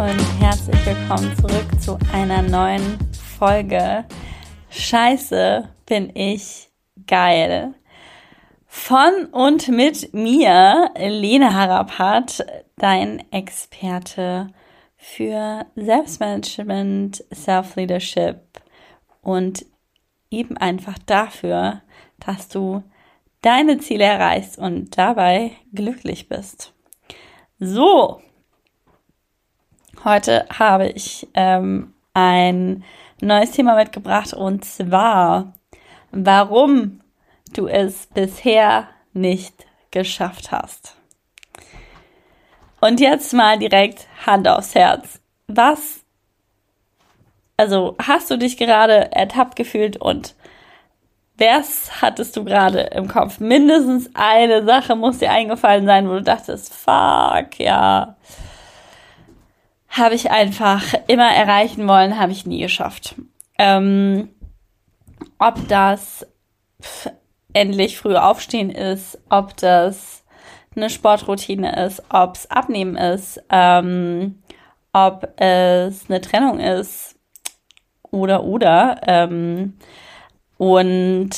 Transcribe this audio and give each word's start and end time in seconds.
und 0.00 0.40
herzlich 0.40 0.86
willkommen 0.86 1.36
zurück 1.36 1.78
zu 1.78 1.98
einer 2.10 2.40
neuen 2.40 2.96
Folge. 3.38 4.06
Scheiße, 4.70 5.68
bin 5.84 6.16
ich 6.16 6.70
geil. 7.06 7.74
Von 8.64 9.26
und 9.30 9.68
mit 9.68 10.14
mir, 10.14 10.90
Lena 10.96 11.52
Harapat, 11.52 12.42
dein 12.76 13.30
Experte 13.30 14.46
für 14.96 15.66
Selbstmanagement, 15.76 17.22
Self-Leadership 17.34 18.40
und 19.20 19.66
eben 20.30 20.56
einfach 20.56 20.96
dafür, 21.04 21.82
dass 22.20 22.48
du 22.48 22.82
deine 23.42 23.76
Ziele 23.76 24.04
erreichst 24.04 24.56
und 24.56 24.96
dabei 24.96 25.50
glücklich 25.74 26.30
bist. 26.30 26.72
So, 27.58 28.22
heute 30.04 30.46
habe 30.56 30.88
ich 30.88 31.28
ähm, 31.34 31.92
ein 32.14 32.84
neues 33.20 33.52
Thema 33.52 33.76
mitgebracht 33.76 34.32
und 34.32 34.64
zwar, 34.64 35.52
warum 36.10 37.00
du 37.54 37.66
es 37.66 38.06
bisher 38.06 38.88
nicht 39.12 39.66
geschafft 39.90 40.52
hast. 40.52 40.96
Und 42.80 43.00
jetzt 43.00 43.32
mal 43.34 43.58
direkt 43.58 44.06
Hand 44.26 44.48
aufs 44.48 44.74
Herz. 44.74 45.20
Was, 45.46 46.00
also 47.56 47.96
hast 48.00 48.30
du 48.30 48.38
dich 48.38 48.56
gerade 48.56 49.12
ertappt 49.12 49.56
gefühlt 49.56 49.96
und 49.96 50.34
was 51.36 52.02
hattest 52.02 52.36
du 52.36 52.44
gerade 52.44 52.80
im 52.80 53.08
Kopf? 53.08 53.40
Mindestens 53.40 54.10
eine 54.14 54.64
Sache 54.64 54.94
muss 54.94 55.18
dir 55.18 55.30
eingefallen 55.30 55.86
sein, 55.86 56.08
wo 56.08 56.12
du 56.14 56.22
dachtest, 56.22 56.72
fuck, 56.72 57.58
ja. 57.58 58.16
Habe 59.90 60.14
ich 60.14 60.30
einfach 60.30 60.94
immer 61.08 61.30
erreichen 61.30 61.86
wollen, 61.86 62.18
habe 62.18 62.32
ich 62.32 62.46
nie 62.46 62.60
geschafft. 62.60 63.16
Ähm, 63.58 64.30
ob 65.38 65.68
das 65.68 66.26
endlich 67.52 67.98
früh 67.98 68.14
aufstehen 68.16 68.70
ist, 68.70 69.18
ob 69.28 69.56
das 69.56 70.24
eine 70.76 70.88
Sportroutine 70.88 71.84
ist, 71.84 72.02
ob 72.10 72.36
es 72.36 72.50
Abnehmen 72.50 72.96
ist, 72.96 73.42
ähm, 73.50 74.40
ob 74.92 75.28
es 75.36 76.04
eine 76.08 76.20
Trennung 76.20 76.60
ist 76.60 77.16
oder 78.10 78.44
oder. 78.44 79.00
Ähm, 79.06 79.76
und 80.58 81.30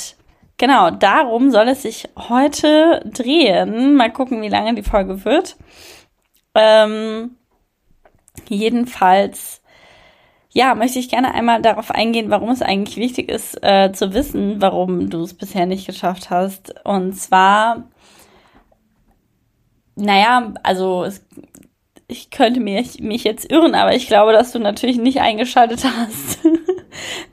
genau, 0.59 0.91
darum 0.91 1.51
soll 1.51 1.69
es 1.69 1.83
sich 1.83 2.09
heute 2.29 3.03
drehen. 3.13 3.95
Mal 3.95 4.13
gucken, 4.13 4.43
wie 4.43 4.49
lange 4.49 4.75
die 4.75 4.83
Folge 4.83 5.25
wird. 5.25 5.57
Ähm, 6.55 7.37
jedenfalls, 8.49 9.63
ja, 10.51 10.75
möchte 10.75 10.99
ich 10.99 11.09
gerne 11.09 11.35
einmal 11.35 11.63
darauf 11.63 11.91
eingehen, 11.91 12.31
warum 12.31 12.51
es 12.51 12.63
eigentlich 12.63 12.97
wichtig 12.97 13.31
ist, 13.31 13.63
äh, 13.63 13.93
zu 13.93 14.15
wissen, 14.15 14.61
warum 14.61 15.11
du 15.11 15.23
es 15.23 15.35
bisher 15.35 15.67
nicht 15.67 15.87
geschafft 15.87 16.31
hast. 16.31 16.75
Und 16.85 17.15
zwar, 17.15 17.85
naja, 19.97 20.53
also 20.63 21.05
es, 21.05 21.25
ich 22.09 22.31
könnte 22.31 22.61
mich, 22.61 23.01
mich 23.01 23.25
jetzt 23.25 23.51
irren, 23.51 23.75
aber 23.75 23.95
ich 23.95 24.07
glaube, 24.07 24.33
dass 24.33 24.53
du 24.53 24.59
natürlich 24.59 24.99
nicht 24.99 25.21
eingeschaltet 25.21 25.85
hast. 25.97 26.41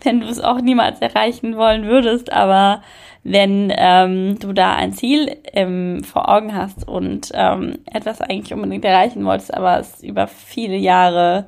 wenn 0.04 0.22
du 0.22 0.28
es 0.28 0.40
auch 0.40 0.62
niemals 0.62 1.00
erreichen 1.02 1.58
wollen 1.58 1.86
würdest, 1.86 2.32
aber 2.32 2.82
wenn 3.24 3.72
ähm, 3.76 4.40
du 4.40 4.54
da 4.54 4.76
ein 4.76 4.94
Ziel 4.94 5.38
ähm, 5.54 6.04
vor 6.04 6.30
Augen 6.30 6.56
hast 6.56 6.88
und 6.88 7.32
ähm, 7.34 7.80
etwas 7.86 8.22
eigentlich 8.22 8.54
unbedingt 8.54 8.86
erreichen 8.86 9.26
wolltest, 9.26 9.54
aber 9.54 9.80
es 9.80 10.02
über 10.04 10.28
viele 10.28 10.78
Jahre 10.78 11.46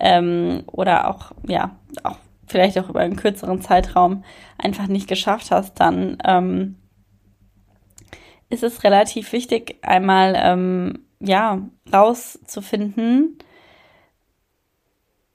ähm, 0.00 0.64
oder 0.66 1.08
auch, 1.08 1.32
ja, 1.46 1.76
auch 2.02 2.16
vielleicht 2.46 2.78
auch 2.78 2.88
über 2.88 3.00
einen 3.00 3.16
kürzeren 3.16 3.62
Zeitraum 3.62 4.24
einfach 4.58 4.86
nicht 4.86 5.08
geschafft 5.08 5.50
hast, 5.50 5.80
dann 5.80 6.18
ähm, 6.24 6.76
ist 8.50 8.62
es 8.62 8.84
relativ 8.84 9.32
wichtig, 9.32 9.76
einmal 9.82 10.34
ähm, 10.36 11.06
ja 11.20 11.62
rauszufinden, 11.92 13.38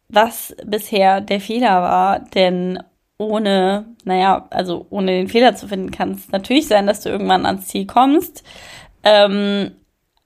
was 0.09 0.55
bisher 0.65 1.21
der 1.21 1.41
Fehler 1.41 1.81
war, 1.81 2.19
denn 2.19 2.79
ohne, 3.17 3.95
naja, 4.03 4.47
also 4.51 4.85
ohne 4.89 5.11
den 5.11 5.27
Fehler 5.27 5.55
zu 5.55 5.67
finden, 5.67 5.91
kann 5.91 6.11
es 6.11 6.29
natürlich 6.29 6.67
sein, 6.67 6.87
dass 6.87 7.01
du 7.01 7.09
irgendwann 7.09 7.45
ans 7.45 7.67
Ziel 7.67 7.87
kommst. 7.87 8.43
Ähm, 9.03 9.71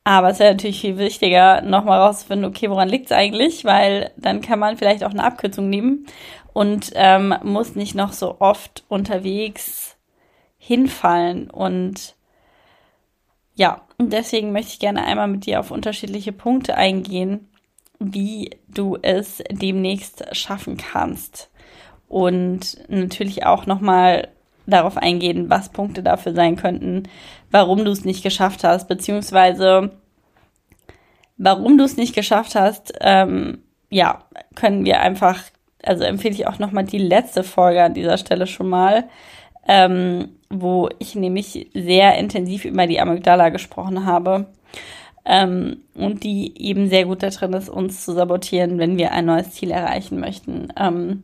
aber 0.04 0.30
es 0.30 0.40
wäre 0.40 0.54
natürlich 0.54 0.82
viel 0.82 0.98
wichtiger, 0.98 1.62
nochmal 1.62 2.00
rauszufinden, 2.00 2.50
okay, 2.50 2.70
woran 2.70 2.90
liegt 2.90 3.06
es 3.06 3.12
eigentlich? 3.12 3.66
Weil 3.66 4.12
dann 4.18 4.42
kann 4.42 4.60
man 4.60 4.78
vielleicht 4.78 5.04
auch 5.04 5.12
eine 5.12 5.24
Abkürzung 5.24 5.70
nehmen 5.70 6.08
und 6.54 6.92
ähm, 6.96 7.36
muss 7.44 7.76
nicht 7.76 7.96
noch 7.96 8.12
so 8.12 8.38
oft 8.40 8.84
unterwegs 8.88 9.96
hinfallen. 10.58 11.50
Und 11.50 12.16
ja, 13.56 13.82
deswegen 14.00 14.52
möchte 14.52 14.74
ich 14.74 14.80
gerne 14.80 15.06
einmal 15.06 15.28
mit 15.28 15.46
dir 15.46 15.60
auf 15.60 15.72
unterschiedliche 15.72 16.32
Punkte 16.32 16.76
eingehen, 16.76 17.48
wie 18.00 18.58
du 18.68 18.98
es 19.02 19.44
demnächst 19.52 20.36
schaffen 20.36 20.78
kannst. 20.78 21.51
Und 22.12 22.78
natürlich 22.90 23.46
auch 23.46 23.66
nochmal 23.66 24.28
darauf 24.68 24.98
eingehen, 24.98 25.50
was 25.50 25.70
Punkte 25.70 26.04
dafür 26.04 26.34
sein 26.34 26.58
könnten, 26.58 27.04
warum 27.52 27.86
du 27.86 27.92
es 27.92 28.04
nicht 28.04 28.22
geschafft 28.22 28.66
hast, 28.66 28.90
beziehungsweise 28.90 29.92
warum 31.38 31.78
du 31.78 31.86
es 31.86 31.96
nicht 31.96 32.14
geschafft 32.14 32.56
hast, 32.56 32.94
ähm, 33.00 33.60
ja, 33.90 34.26
können 34.56 34.84
wir 34.84 35.00
einfach, 35.00 35.42
also 35.84 36.04
empfehle 36.04 36.34
ich 36.34 36.48
auch 36.48 36.60
nochmal 36.60 36.84
die 36.84 36.98
letzte 36.98 37.44
Folge 37.44 37.82
an 37.82 37.94
dieser 37.94 38.18
Stelle 38.18 38.46
schon 38.46 38.68
mal, 38.68 39.06
ähm, 39.66 40.32
wo 40.50 40.90
ich 41.00 41.16
nämlich 41.16 41.70
sehr 41.74 42.18
intensiv 42.18 42.66
über 42.66 42.88
die 42.88 43.00
Amygdala 43.00 43.48
gesprochen 43.50 44.06
habe 44.06 44.48
ähm, 45.24 45.78
und 45.96 46.26
die 46.26 46.62
eben 46.62 46.90
sehr 46.90 47.06
gut 47.06 47.24
da 47.24 47.30
drin 47.30 47.54
ist, 47.54 47.70
uns 47.70 48.04
zu 48.04 48.12
sabotieren, 48.12 48.80
wenn 48.80 48.98
wir 48.98 49.14
ein 49.14 49.28
neues 49.28 49.52
Ziel 49.52 49.72
erreichen 49.72 50.20
möchten. 50.20 50.74
Ähm, 50.78 51.24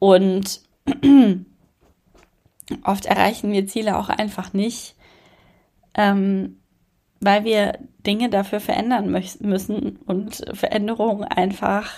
und 0.00 0.62
oft 2.84 3.06
erreichen 3.06 3.52
wir 3.52 3.68
Ziele 3.68 3.96
auch 3.96 4.08
einfach 4.08 4.52
nicht, 4.52 4.96
ähm, 5.94 6.60
weil 7.20 7.44
wir 7.44 7.78
Dinge 8.04 8.30
dafür 8.30 8.58
verändern 8.58 9.10
müssen 9.40 9.98
und 10.06 10.42
Veränderung 10.54 11.22
einfach 11.22 11.92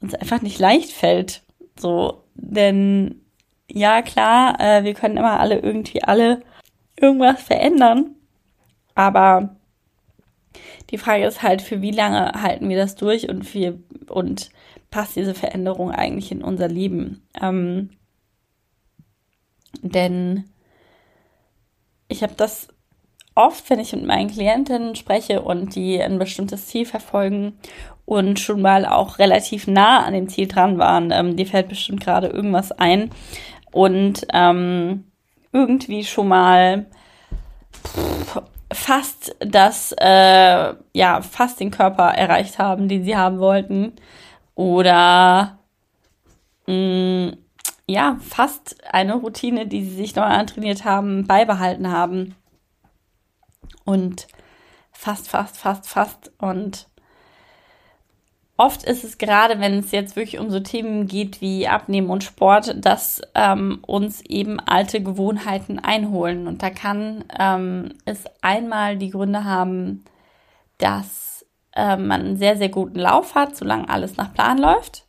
uns 0.00 0.14
einfach 0.14 0.40
nicht 0.42 0.58
leicht 0.58 0.92
fällt. 0.92 1.42
So, 1.78 2.22
denn 2.34 3.20
ja 3.70 4.02
klar, 4.02 4.58
äh, 4.60 4.84
wir 4.84 4.94
können 4.94 5.16
immer 5.16 5.40
alle 5.40 5.58
irgendwie 5.58 6.02
alle 6.02 6.40
irgendwas 6.96 7.42
verändern. 7.42 8.14
Aber 8.94 9.56
die 10.90 10.98
Frage 10.98 11.26
ist 11.26 11.42
halt, 11.42 11.62
für 11.62 11.82
wie 11.82 11.90
lange 11.90 12.32
halten 12.40 12.68
wir 12.68 12.76
das 12.76 12.94
durch 12.94 13.28
und 13.28 13.52
wie, 13.54 13.74
und 14.08 14.50
passt 14.90 15.16
diese 15.16 15.34
Veränderung 15.34 15.90
eigentlich 15.90 16.32
in 16.32 16.42
unser 16.42 16.68
Leben? 16.68 17.26
Ähm, 17.40 17.90
denn 19.82 20.44
ich 22.08 22.22
habe 22.22 22.34
das 22.36 22.68
oft, 23.34 23.68
wenn 23.70 23.78
ich 23.78 23.92
mit 23.92 24.06
meinen 24.06 24.30
Klientinnen 24.30 24.96
spreche 24.96 25.42
und 25.42 25.74
die 25.74 26.02
ein 26.02 26.18
bestimmtes 26.18 26.66
Ziel 26.66 26.86
verfolgen 26.86 27.58
und 28.04 28.40
schon 28.40 28.60
mal 28.60 28.84
auch 28.86 29.18
relativ 29.18 29.66
nah 29.66 30.04
an 30.04 30.14
dem 30.14 30.28
Ziel 30.28 30.48
dran 30.48 30.78
waren, 30.78 31.10
ähm, 31.12 31.36
dir 31.36 31.46
fällt 31.46 31.68
bestimmt 31.68 32.00
gerade 32.00 32.28
irgendwas 32.28 32.72
ein 32.72 33.10
und 33.70 34.26
ähm, 34.32 35.04
irgendwie 35.52 36.04
schon 36.04 36.28
mal 36.28 36.86
fast 38.72 39.36
das, 39.40 39.94
äh, 39.98 40.74
ja, 40.92 41.22
fast 41.22 41.60
den 41.60 41.70
Körper 41.70 42.08
erreicht 42.08 42.58
haben, 42.58 42.88
den 42.88 43.04
sie 43.04 43.16
haben 43.16 43.38
wollten. 43.38 43.92
Oder 44.58 45.60
mh, 46.66 46.74
mm, 46.74 47.36
ja, 47.86 48.18
fast 48.20 48.76
eine 48.92 49.14
Routine, 49.14 49.68
die 49.68 49.84
sie 49.84 49.94
sich 49.94 50.16
neu 50.16 50.24
antrainiert 50.24 50.84
haben, 50.84 51.28
beibehalten 51.28 51.92
haben. 51.92 52.34
Und 53.84 54.26
fast, 54.90 55.28
fast, 55.28 55.58
fast, 55.58 55.86
fast. 55.86 56.32
Und 56.38 56.88
oft 58.56 58.82
ist 58.82 59.04
es 59.04 59.16
gerade, 59.16 59.60
wenn 59.60 59.78
es 59.78 59.92
jetzt 59.92 60.16
wirklich 60.16 60.40
um 60.40 60.50
so 60.50 60.58
Themen 60.58 61.06
geht 61.06 61.40
wie 61.40 61.68
Abnehmen 61.68 62.10
und 62.10 62.24
Sport, 62.24 62.84
dass 62.84 63.22
ähm, 63.36 63.78
uns 63.86 64.22
eben 64.22 64.58
alte 64.58 65.00
Gewohnheiten 65.00 65.78
einholen. 65.78 66.48
Und 66.48 66.64
da 66.64 66.70
kann 66.70 67.24
ähm, 67.38 67.94
es 68.06 68.24
einmal 68.42 68.96
die 68.96 69.10
Gründe 69.10 69.44
haben, 69.44 70.04
dass 70.78 71.37
äh, 71.78 71.96
man 71.96 72.20
einen 72.20 72.36
sehr, 72.36 72.56
sehr 72.58 72.68
guten 72.68 72.98
Lauf 72.98 73.34
hat, 73.34 73.56
solange 73.56 73.88
alles 73.88 74.16
nach 74.16 74.34
Plan 74.34 74.58
läuft. 74.58 75.04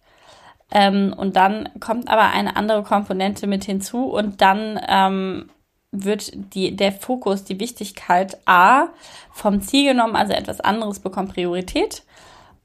Ähm, 0.71 1.13
und 1.17 1.35
dann 1.35 1.69
kommt 1.79 2.09
aber 2.09 2.29
eine 2.29 2.55
andere 2.55 2.83
Komponente 2.83 3.47
mit 3.47 3.63
hinzu 3.63 4.05
und 4.05 4.39
dann 4.41 4.79
ähm, 4.87 5.49
wird 5.91 6.31
die, 6.53 6.75
der 6.75 6.91
Fokus, 6.91 7.43
die 7.43 7.59
Wichtigkeit 7.59 8.37
A 8.45 8.89
vom 9.31 9.61
Ziel 9.61 9.93
genommen, 9.93 10.15
also 10.15 10.33
etwas 10.33 10.61
anderes 10.61 10.99
bekommt 10.99 11.33
Priorität 11.33 12.03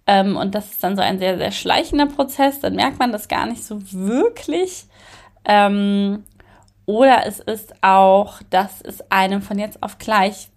Ähm, 0.07 0.37
und 0.37 0.55
das 0.55 0.73
ist 0.73 0.85
dann 0.85 0.97
so 0.97 1.03
ein 1.03 1.19
sehr, 1.19 1.39
sehr 1.39 1.51
schleichender 1.51 2.07
Prozess. 2.07 2.61
Dann 2.61 2.75
merkt 2.75 2.99
man 2.99 3.11
das 3.11 3.29
gar 3.29 3.47
nicht 3.47 3.65
so 3.65 3.81
wirklich. 3.91 4.85
Ähm, 5.47 6.25
oder 6.87 7.27
es 7.27 7.41
ist 7.41 7.75
auch, 7.83 8.43
dass 8.51 8.83
es 8.83 9.11
einem 9.11 9.41
von 9.41 9.59
jetzt 9.59 9.83
auf 9.83 9.97
gleich, 9.99 10.49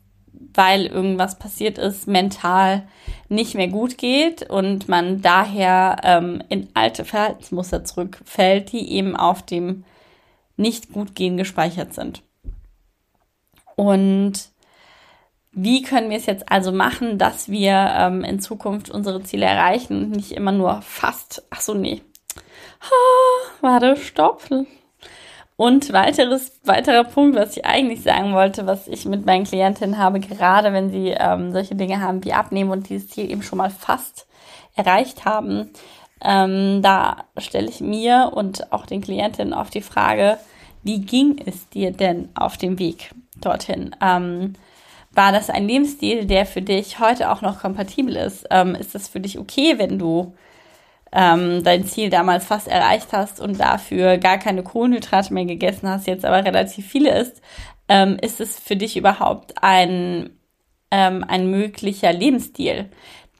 weil 0.57 0.87
irgendwas 0.87 1.37
passiert 1.39 1.77
ist, 1.77 2.07
mental 2.07 2.87
nicht 3.29 3.55
mehr 3.55 3.67
gut 3.67 3.97
geht 3.97 4.49
und 4.49 4.89
man 4.89 5.21
daher 5.21 5.97
ähm, 6.03 6.41
in 6.49 6.67
alte 6.73 7.05
Verhaltensmuster 7.05 7.83
zurückfällt, 7.85 8.71
die 8.71 8.91
eben 8.91 9.15
auf 9.15 9.43
dem 9.43 9.83
nicht 10.55 10.91
gut 10.91 11.13
gehen 11.13 11.37
gespeichert 11.37 11.93
sind. 11.93 12.23
Und 13.75 14.49
wie 15.51 15.81
können 15.81 16.09
wir 16.09 16.17
es 16.17 16.25
jetzt 16.25 16.51
also 16.51 16.71
machen, 16.71 17.17
dass 17.17 17.49
wir 17.49 17.93
ähm, 17.95 18.23
in 18.23 18.39
Zukunft 18.39 18.89
unsere 18.89 19.23
Ziele 19.23 19.45
erreichen 19.45 20.05
und 20.05 20.11
nicht 20.11 20.31
immer 20.31 20.51
nur 20.51 20.81
fast, 20.81 21.45
ach 21.49 21.61
so, 21.61 21.73
nee. 21.73 22.01
Ha, 22.81 23.51
warte, 23.61 23.95
stopp. 23.95 24.43
Und 25.57 25.91
weiteres, 25.91 26.59
weiterer 26.65 27.03
Punkt, 27.03 27.35
was 27.35 27.57
ich 27.57 27.65
eigentlich 27.65 28.03
sagen 28.03 28.33
wollte, 28.33 28.67
was 28.67 28.87
ich 28.87 29.05
mit 29.05 29.25
meinen 29.25 29.43
Klientinnen 29.43 29.97
habe, 29.97 30.19
gerade 30.19 30.71
wenn 30.71 30.91
sie 30.91 31.15
ähm, 31.17 31.51
solche 31.51 31.73
Dinge 31.73 31.99
haben 31.99 32.23
wie 32.23 32.33
Abnehmen 32.33 32.69
und 32.69 32.89
dieses 32.89 33.09
Ziel 33.09 33.29
eben 33.31 33.41
schon 33.41 33.57
mal 33.57 33.71
fast 33.71 34.27
erreicht 34.75 35.25
haben, 35.25 35.71
ähm, 36.23 36.83
da 36.83 37.25
stelle 37.37 37.69
ich 37.69 37.81
mir 37.81 38.31
und 38.35 38.71
auch 38.71 38.85
den 38.85 39.01
Klientinnen 39.01 39.53
auf 39.53 39.71
die 39.71 39.81
Frage, 39.81 40.37
wie 40.83 41.01
ging 41.01 41.41
es 41.43 41.67
dir 41.69 41.91
denn 41.91 42.29
auf 42.35 42.57
dem 42.57 42.77
Weg 42.77 43.09
dorthin? 43.41 43.95
Ähm, 43.99 44.53
war 45.11 45.31
das 45.31 45.49
ein 45.49 45.67
Lebensstil, 45.67 46.25
der 46.25 46.45
für 46.45 46.61
dich 46.61 46.99
heute 46.99 47.31
auch 47.31 47.41
noch 47.41 47.59
kompatibel 47.59 48.15
ist? 48.15 48.45
Ähm, 48.51 48.75
ist 48.75 48.93
das 48.93 49.07
für 49.07 49.19
dich 49.19 49.39
okay, 49.39 49.79
wenn 49.79 49.97
du 49.97 50.35
ähm, 51.11 51.63
dein 51.63 51.85
Ziel 51.85 52.09
damals 52.09 52.45
fast 52.45 52.67
erreicht 52.67 53.07
hast 53.11 53.39
und 53.39 53.59
dafür 53.59 54.17
gar 54.17 54.37
keine 54.37 54.63
Kohlenhydrate 54.63 55.33
mehr 55.33 55.45
gegessen 55.45 55.89
hast, 55.89 56.07
jetzt 56.07 56.25
aber 56.25 56.45
relativ 56.45 56.85
viele 56.87 57.17
isst? 57.17 57.41
Ähm, 57.89 58.17
ist 58.21 58.41
es 58.41 58.59
für 58.59 58.75
dich 58.75 58.97
überhaupt 58.97 59.53
ein, 59.61 60.29
ähm, 60.91 61.23
ein 61.27 61.49
möglicher 61.49 62.11
Lebensstil? 62.11 62.89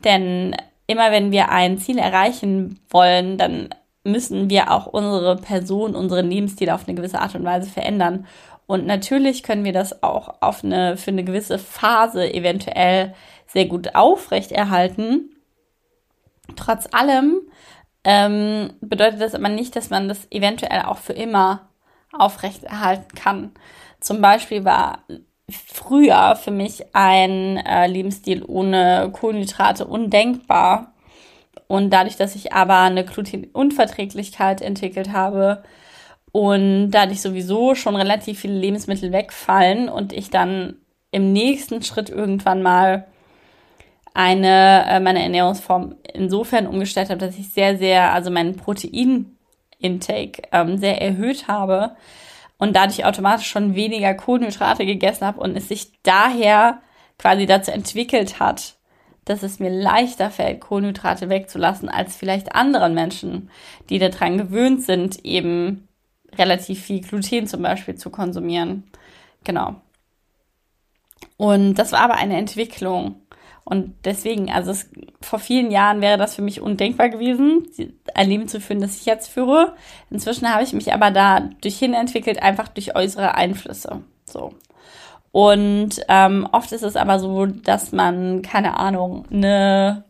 Denn 0.03 0.55
immer 0.87 1.11
wenn 1.11 1.31
wir 1.31 1.49
ein 1.49 1.77
Ziel 1.77 1.97
erreichen 1.97 2.79
wollen, 2.89 3.37
dann 3.37 3.69
müssen 4.03 4.49
wir 4.49 4.71
auch 4.71 4.87
unsere 4.87 5.35
Person, 5.35 5.95
unseren 5.95 6.29
Lebensstil 6.29 6.69
auf 6.69 6.87
eine 6.87 6.95
gewisse 6.95 7.19
Art 7.19 7.35
und 7.35 7.43
Weise 7.43 7.69
verändern. 7.69 8.25
Und 8.65 8.85
natürlich 8.85 9.43
können 9.43 9.65
wir 9.65 9.73
das 9.73 10.03
auch 10.03 10.41
auf 10.41 10.63
eine, 10.63 10.97
für 10.97 11.11
eine 11.11 11.23
gewisse 11.23 11.59
Phase 11.59 12.33
eventuell 12.33 13.13
sehr 13.47 13.65
gut 13.65 13.95
aufrechterhalten. 13.95 15.29
Trotz 16.55 16.87
allem 16.91 17.41
ähm, 18.03 18.73
bedeutet 18.81 19.21
das 19.21 19.35
aber 19.35 19.49
nicht, 19.49 19.75
dass 19.75 19.89
man 19.89 20.07
das 20.07 20.27
eventuell 20.31 20.81
auch 20.81 20.97
für 20.97 21.13
immer 21.13 21.69
aufrechterhalten 22.11 23.15
kann. 23.15 23.51
Zum 23.99 24.21
Beispiel 24.21 24.63
war 24.63 24.99
früher 25.49 26.35
für 26.35 26.51
mich 26.51 26.95
ein 26.95 27.57
äh, 27.57 27.87
Lebensstil 27.87 28.43
ohne 28.45 29.09
Kohlenhydrate 29.13 29.85
undenkbar. 29.85 30.93
Und 31.67 31.89
dadurch, 31.89 32.15
dass 32.15 32.35
ich 32.35 32.53
aber 32.53 32.79
eine 32.79 33.03
Glutenunverträglichkeit 33.03 34.61
entwickelt 34.61 35.11
habe, 35.11 35.63
und 36.37 36.91
dadurch 36.91 37.21
sowieso 37.21 37.73
schon 37.73 37.95
relativ 37.95 38.41
viele 38.41 38.59
Lebensmittel 38.59 39.11
wegfallen 39.11 39.89
und 39.89 40.13
ich 40.13 40.29
dann 40.29 40.75
im 41.09 41.33
nächsten 41.33 41.81
Schritt 41.81 42.11
irgendwann 42.11 42.61
mal 42.61 43.07
eine, 44.17 44.83
äh, 44.87 44.99
meine 44.99 45.21
Ernährungsform 45.21 45.93
insofern 46.11 46.65
umgestellt 46.65 47.11
habe, 47.11 47.19
dass 47.19 47.37
ich 47.37 47.49
sehr, 47.49 47.77
sehr, 47.77 48.13
also 48.13 48.31
meinen 48.31 48.55
Protein-Intake 48.55 50.41
ähm, 50.51 50.79
sehr 50.79 50.99
erhöht 50.99 51.47
habe 51.47 51.95
und 52.57 52.75
dadurch 52.75 53.05
automatisch 53.05 53.47
schon 53.47 53.75
weniger 53.75 54.15
Kohlenhydrate 54.15 54.87
gegessen 54.87 55.23
habe 55.23 55.39
und 55.39 55.55
es 55.55 55.67
sich 55.67 55.91
daher 56.01 56.81
quasi 57.19 57.45
dazu 57.45 57.69
entwickelt 57.69 58.39
hat, 58.39 58.77
dass 59.25 59.43
es 59.43 59.59
mir 59.59 59.69
leichter 59.69 60.31
fällt, 60.31 60.61
Kohlenhydrate 60.61 61.29
wegzulassen 61.29 61.87
als 61.87 62.15
vielleicht 62.15 62.55
anderen 62.55 62.95
Menschen, 62.95 63.51
die 63.91 63.99
daran 63.99 64.39
gewöhnt 64.39 64.81
sind, 64.81 65.23
eben 65.25 65.87
relativ 66.39 66.81
viel 66.81 67.01
Gluten 67.01 67.45
zum 67.45 67.61
Beispiel 67.61 67.93
zu 67.93 68.09
konsumieren. 68.09 68.85
Genau. 69.43 69.75
Und 71.37 71.75
das 71.75 71.91
war 71.91 71.99
aber 71.99 72.15
eine 72.15 72.37
Entwicklung. 72.37 73.21
Und 73.69 73.95
deswegen, 74.05 74.49
also 74.49 74.71
es, 74.71 74.89
vor 75.19 75.39
vielen 75.39 75.71
Jahren 75.71 75.99
wäre 75.99 76.17
das 76.17 76.35
für 76.35 76.41
mich 76.41 76.61
undenkbar 76.61 77.09
gewesen, 77.09 77.67
ein 78.13 78.29
Leben 78.29 78.47
zu 78.47 78.61
führen, 78.61 78.79
das 78.79 78.95
ich 78.95 79.05
jetzt 79.05 79.27
führe. 79.27 79.73
Inzwischen 80.09 80.49
habe 80.49 80.63
ich 80.63 80.71
mich 80.71 80.93
aber 80.93 81.11
da 81.11 81.49
durch 81.59 81.77
hin 81.77 81.93
entwickelt, 81.93 82.41
einfach 82.41 82.69
durch 82.69 82.95
äußere 82.95 83.35
Einflüsse. 83.35 84.03
So. 84.23 84.53
Und 85.33 85.99
ähm, 86.07 86.47
oft 86.53 86.71
ist 86.71 86.83
es 86.83 86.95
aber 86.95 87.19
so, 87.19 87.45
dass 87.45 87.91
man, 87.91 88.41
keine 88.41 88.79
Ahnung, 88.79 89.25
eine 89.29 90.05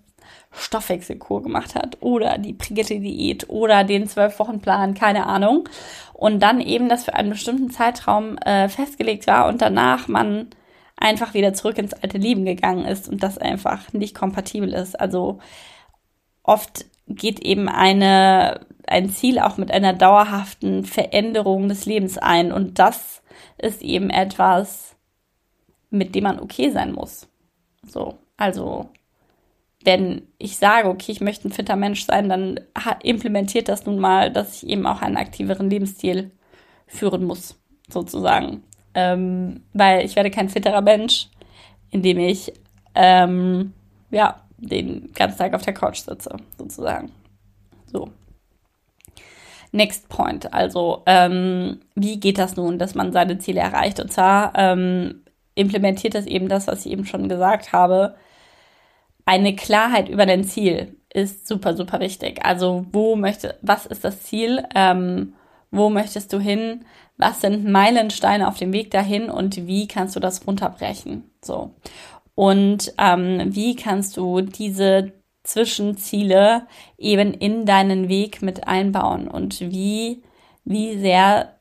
Stoffwechselkur 0.51 1.41
gemacht 1.41 1.73
hat 1.73 1.97
oder 1.99 2.37
die 2.37 2.53
Brigitte-Diät 2.53 3.49
oder 3.49 3.83
den 3.83 4.07
Zwölf-Wochen-Plan, 4.07 4.93
keine 4.93 5.25
Ahnung. 5.25 5.67
Und 6.13 6.43
dann 6.43 6.61
eben 6.61 6.89
das 6.89 7.05
für 7.05 7.15
einen 7.15 7.31
bestimmten 7.31 7.71
Zeitraum 7.71 8.37
äh, 8.37 8.69
festgelegt 8.69 9.25
war 9.25 9.47
und 9.47 9.63
danach 9.63 10.07
man 10.07 10.49
einfach 10.97 11.33
wieder 11.33 11.53
zurück 11.53 11.77
ins 11.77 11.93
alte 11.93 12.17
Leben 12.17 12.43
gegangen 12.45 12.85
ist 12.85 13.07
und 13.07 13.23
das 13.23 13.37
einfach 13.37 13.93
nicht 13.93 14.15
kompatibel 14.15 14.73
ist. 14.73 14.99
Also 14.99 15.39
oft 16.43 16.85
geht 17.07 17.39
eben 17.39 17.69
eine, 17.69 18.65
ein 18.87 19.09
Ziel 19.09 19.39
auch 19.39 19.57
mit 19.57 19.71
einer 19.71 19.93
dauerhaften 19.93 20.83
Veränderung 20.83 21.69
des 21.69 21.85
Lebens 21.85 22.17
ein 22.17 22.51
und 22.51 22.79
das 22.79 23.21
ist 23.57 23.81
eben 23.81 24.09
etwas, 24.09 24.95
mit 25.89 26.15
dem 26.15 26.25
man 26.25 26.39
okay 26.39 26.71
sein 26.71 26.91
muss. 26.91 27.27
So, 27.87 28.17
also 28.35 28.89
wenn 29.83 30.27
ich 30.37 30.57
sage, 30.57 30.89
okay, 30.89 31.11
ich 31.11 31.21
möchte 31.21 31.47
ein 31.47 31.53
fitter 31.53 31.75
Mensch 31.75 32.05
sein, 32.05 32.27
dann 32.27 32.59
implementiert 33.03 33.69
das 33.69 33.85
nun 33.85 33.99
mal, 33.99 34.31
dass 34.31 34.61
ich 34.63 34.69
eben 34.69 34.85
auch 34.85 35.01
einen 35.01 35.17
aktiveren 35.17 35.69
Lebensstil 35.69 36.31
führen 36.87 37.23
muss, 37.23 37.57
sozusagen. 37.87 38.63
Ähm, 38.99 39.61
weil 39.73 40.03
ich 40.03 40.15
werde 40.15 40.31
kein 40.31 40.49
fitterer 40.49 40.81
Mensch, 40.81 41.27
indem 41.91 42.17
ich 42.17 42.51
ähm, 42.95 43.73
ja 44.09 44.41
den 44.57 45.13
ganzen 45.13 45.37
Tag 45.37 45.53
auf 45.53 45.61
der 45.61 45.75
Couch 45.75 45.99
sitze, 45.99 46.35
sozusagen. 46.57 47.11
So. 47.85 48.09
Next 49.71 50.09
Point. 50.09 50.51
Also, 50.51 51.03
ähm, 51.05 51.81
wie 51.93 52.19
geht 52.19 52.39
das 52.39 52.55
nun, 52.55 52.79
dass 52.79 52.95
man 52.95 53.13
seine 53.13 53.37
Ziele 53.37 53.59
erreicht? 53.59 53.99
Und 53.99 54.11
zwar 54.11 54.53
ähm, 54.55 55.21
implementiert 55.53 56.15
das 56.15 56.25
eben 56.25 56.49
das, 56.49 56.65
was 56.65 56.87
ich 56.87 56.91
eben 56.91 57.05
schon 57.05 57.29
gesagt 57.29 57.73
habe, 57.73 58.15
eine 59.25 59.55
Klarheit 59.55 60.09
über 60.09 60.25
dein 60.25 60.43
Ziel 60.43 60.95
ist 61.13 61.47
super, 61.47 61.75
super 61.75 61.99
wichtig. 61.99 62.43
Also 62.43 62.85
wo 62.91 63.15
möchte, 63.15 63.59
was 63.61 63.85
ist 63.85 64.03
das 64.03 64.23
Ziel? 64.23 64.63
Ähm, 64.73 65.33
wo 65.69 65.89
möchtest 65.89 66.33
du 66.33 66.39
hin? 66.39 66.85
Was 67.17 67.41
sind 67.41 67.65
Meilensteine 67.65 68.47
auf 68.47 68.57
dem 68.57 68.73
Weg 68.73 68.91
dahin 68.91 69.29
und 69.29 69.67
wie 69.67 69.87
kannst 69.87 70.15
du 70.15 70.19
das 70.19 70.45
runterbrechen? 70.45 71.29
So. 71.43 71.75
Und 72.35 72.93
ähm, 72.99 73.55
wie 73.55 73.75
kannst 73.75 74.17
du 74.17 74.41
diese 74.41 75.13
Zwischenziele 75.43 76.67
eben 76.97 77.33
in 77.33 77.65
deinen 77.65 78.09
Weg 78.09 78.41
mit 78.41 78.67
einbauen 78.67 79.27
und 79.27 79.59
wie, 79.61 80.21
wie 80.63 80.99
sehr 80.99 81.57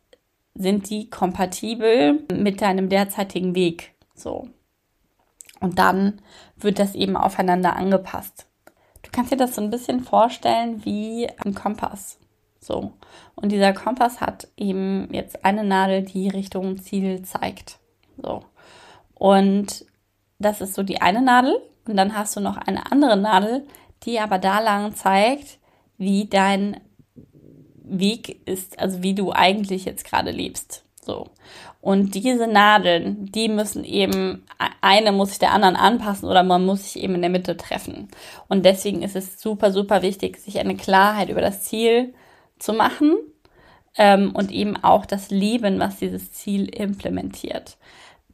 sind 0.54 0.90
die 0.90 1.08
kompatibel 1.08 2.24
mit 2.30 2.60
deinem 2.60 2.90
derzeitigen 2.90 3.54
Weg? 3.54 3.94
So. 4.14 4.48
Und 5.60 5.78
dann 5.78 6.20
wird 6.58 6.78
das 6.78 6.94
eben 6.94 7.16
aufeinander 7.16 7.76
angepasst. 7.76 8.46
Du 9.02 9.10
kannst 9.10 9.32
dir 9.32 9.36
das 9.36 9.54
so 9.54 9.62
ein 9.62 9.70
bisschen 9.70 10.00
vorstellen 10.00 10.84
wie 10.84 11.28
ein 11.44 11.54
Kompass. 11.54 12.18
So. 12.60 12.92
Und 13.36 13.52
dieser 13.52 13.72
Kompass 13.74 14.20
hat 14.20 14.48
eben 14.56 15.08
jetzt 15.12 15.44
eine 15.44 15.62
Nadel, 15.62 16.02
die 16.02 16.28
Richtung 16.28 16.78
Ziel 16.78 17.22
zeigt. 17.22 17.78
So. 18.20 18.42
Und 19.14 19.84
das 20.38 20.60
ist 20.60 20.74
so 20.74 20.82
die 20.82 21.00
eine 21.00 21.22
Nadel. 21.22 21.60
Und 21.86 21.96
dann 21.96 22.16
hast 22.16 22.34
du 22.34 22.40
noch 22.40 22.56
eine 22.56 22.90
andere 22.90 23.16
Nadel, 23.16 23.66
die 24.02 24.18
aber 24.18 24.38
da 24.38 24.60
lang 24.60 24.94
zeigt, 24.94 25.58
wie 25.98 26.26
dein 26.26 26.80
Weg 27.74 28.46
ist, 28.48 28.78
also 28.80 29.02
wie 29.02 29.14
du 29.14 29.32
eigentlich 29.32 29.84
jetzt 29.84 30.04
gerade 30.04 30.30
lebst. 30.30 30.84
So. 31.02 31.28
Und 31.80 32.16
diese 32.16 32.48
Nadeln, 32.48 33.26
die 33.26 33.48
müssen 33.48 33.84
eben, 33.84 34.44
eine 34.80 35.12
muss 35.12 35.28
sich 35.28 35.38
der 35.38 35.52
anderen 35.52 35.76
anpassen 35.76 36.28
oder 36.28 36.42
man 36.42 36.66
muss 36.66 36.92
sich 36.92 37.02
eben 37.02 37.14
in 37.14 37.20
der 37.20 37.30
Mitte 37.30 37.56
treffen. 37.56 38.08
Und 38.48 38.64
deswegen 38.64 39.02
ist 39.02 39.14
es 39.14 39.40
super, 39.40 39.70
super 39.70 40.02
wichtig, 40.02 40.38
sich 40.38 40.58
eine 40.58 40.76
Klarheit 40.76 41.28
über 41.28 41.40
das 41.40 41.62
Ziel 41.62 42.12
zu 42.58 42.72
machen 42.72 43.16
ähm, 43.96 44.32
und 44.34 44.50
eben 44.50 44.76
auch 44.76 45.06
das 45.06 45.30
Leben, 45.30 45.78
was 45.78 45.98
dieses 45.98 46.32
Ziel 46.32 46.68
implementiert. 46.68 47.78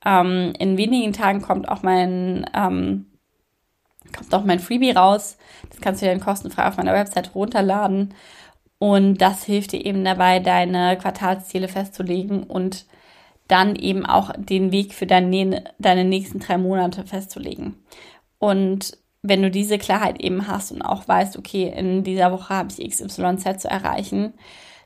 Ähm, 0.04 0.52
in 0.58 0.76
wenigen 0.76 1.12
Tagen 1.12 1.42
kommt 1.42 1.68
auch 1.68 1.82
mein 1.82 2.46
ähm, 2.54 3.06
kommt 4.12 4.34
auch 4.34 4.44
mein 4.44 4.60
Freebie 4.60 4.90
raus. 4.90 5.38
Das 5.70 5.80
kannst 5.80 6.02
du 6.02 6.06
dir 6.06 6.12
dann 6.12 6.20
kostenfrei 6.20 6.66
auf 6.66 6.76
meiner 6.76 6.92
Website 6.92 7.34
runterladen. 7.34 8.14
Und 8.78 9.18
das 9.18 9.44
hilft 9.44 9.72
dir 9.72 9.84
eben 9.84 10.04
dabei, 10.04 10.40
deine 10.40 10.98
Quartalsziele 10.98 11.68
festzulegen 11.68 12.42
und 12.42 12.86
dann 13.48 13.76
eben 13.76 14.04
auch 14.06 14.32
den 14.36 14.72
Weg 14.72 14.92
für 14.92 15.06
deine, 15.06 15.64
deine 15.78 16.04
nächsten 16.04 16.40
drei 16.40 16.58
Monate 16.58 17.04
festzulegen. 17.04 17.76
Und 18.38 18.98
wenn 19.22 19.42
du 19.42 19.50
diese 19.50 19.78
Klarheit 19.78 20.20
eben 20.20 20.48
hast 20.48 20.72
und 20.72 20.82
auch 20.82 21.06
weißt, 21.06 21.36
okay, 21.36 21.72
in 21.76 22.02
dieser 22.04 22.32
Woche 22.32 22.54
habe 22.54 22.70
ich 22.76 22.90
XYZ 22.90 23.62
zu 23.62 23.68
erreichen, 23.68 24.34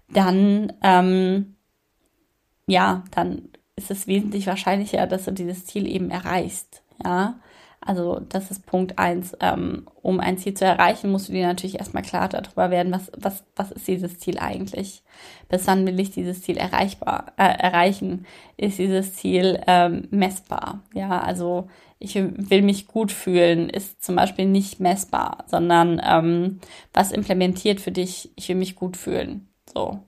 dann, 0.08 0.72
ähm, 0.82 1.56
ja, 2.66 3.04
dann 3.12 3.48
ist 3.76 3.90
es 3.90 4.06
wesentlich 4.06 4.46
wahrscheinlicher, 4.46 5.06
dass 5.06 5.24
du 5.24 5.32
dieses 5.32 5.66
Ziel 5.66 5.86
eben 5.86 6.10
erreichst. 6.10 6.82
Ja, 7.04 7.40
also 7.86 8.20
das 8.28 8.50
ist 8.50 8.66
Punkt 8.66 8.98
eins. 8.98 9.36
Ähm, 9.40 9.86
um 10.02 10.20
ein 10.20 10.38
Ziel 10.38 10.54
zu 10.54 10.64
erreichen, 10.64 11.10
musst 11.10 11.28
du 11.28 11.32
dir 11.32 11.46
natürlich 11.46 11.78
erstmal 11.78 12.02
klar 12.02 12.28
darüber 12.28 12.70
werden, 12.70 12.92
was, 12.92 13.10
was, 13.16 13.44
was 13.54 13.72
ist 13.72 13.88
dieses 13.88 14.18
Ziel 14.18 14.38
eigentlich? 14.38 15.02
Bis 15.48 15.66
wann 15.66 15.86
will 15.86 15.98
ich 16.00 16.10
dieses 16.10 16.42
Ziel 16.42 16.56
erreichbar, 16.56 17.32
äh, 17.36 17.44
erreichen? 17.44 18.26
Ist 18.56 18.78
dieses 18.78 19.14
Ziel 19.14 19.60
ähm, 19.66 20.08
messbar? 20.10 20.82
Ja, 20.94 21.20
also 21.20 21.68
ich 21.98 22.14
will 22.14 22.62
mich 22.62 22.88
gut 22.88 23.12
fühlen, 23.12 23.70
ist 23.70 24.04
zum 24.04 24.16
Beispiel 24.16 24.46
nicht 24.46 24.80
messbar, 24.80 25.44
sondern 25.46 26.00
ähm, 26.04 26.60
was 26.92 27.12
implementiert 27.12 27.80
für 27.80 27.92
dich, 27.92 28.30
ich 28.36 28.48
will 28.48 28.56
mich 28.56 28.74
gut 28.74 28.96
fühlen. 28.96 29.48
So. 29.72 30.00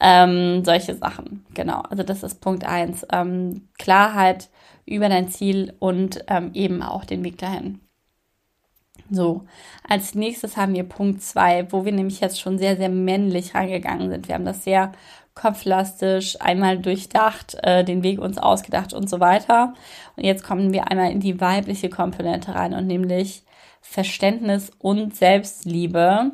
Ähm, 0.00 0.64
solche 0.64 0.94
Sachen, 0.94 1.44
genau. 1.54 1.80
Also 1.90 2.04
das 2.04 2.22
ist 2.22 2.40
Punkt 2.40 2.64
eins. 2.64 3.04
Ähm, 3.12 3.68
Klarheit 3.78 4.48
über 4.88 5.08
dein 5.08 5.28
Ziel 5.28 5.74
und 5.78 6.24
ähm, 6.28 6.50
eben 6.54 6.82
auch 6.82 7.04
den 7.04 7.24
Weg 7.24 7.38
dahin. 7.38 7.80
So, 9.10 9.46
als 9.88 10.14
nächstes 10.14 10.56
haben 10.56 10.74
wir 10.74 10.84
Punkt 10.84 11.22
zwei, 11.22 11.70
wo 11.72 11.84
wir 11.84 11.92
nämlich 11.92 12.20
jetzt 12.20 12.40
schon 12.40 12.58
sehr, 12.58 12.76
sehr 12.76 12.90
männlich 12.90 13.54
reingegangen 13.54 14.10
sind. 14.10 14.28
Wir 14.28 14.34
haben 14.34 14.44
das 14.44 14.64
sehr 14.64 14.92
kopflastisch 15.34 16.40
einmal 16.40 16.78
durchdacht, 16.78 17.56
äh, 17.62 17.84
den 17.84 18.02
Weg 18.02 18.18
uns 18.18 18.38
ausgedacht 18.38 18.92
und 18.92 19.08
so 19.08 19.20
weiter. 19.20 19.74
Und 20.16 20.24
jetzt 20.24 20.42
kommen 20.42 20.72
wir 20.72 20.90
einmal 20.90 21.10
in 21.10 21.20
die 21.20 21.40
weibliche 21.40 21.88
Komponente 21.88 22.54
rein 22.54 22.74
und 22.74 22.86
nämlich 22.86 23.44
Verständnis 23.80 24.70
und 24.78 25.16
Selbstliebe 25.16 26.32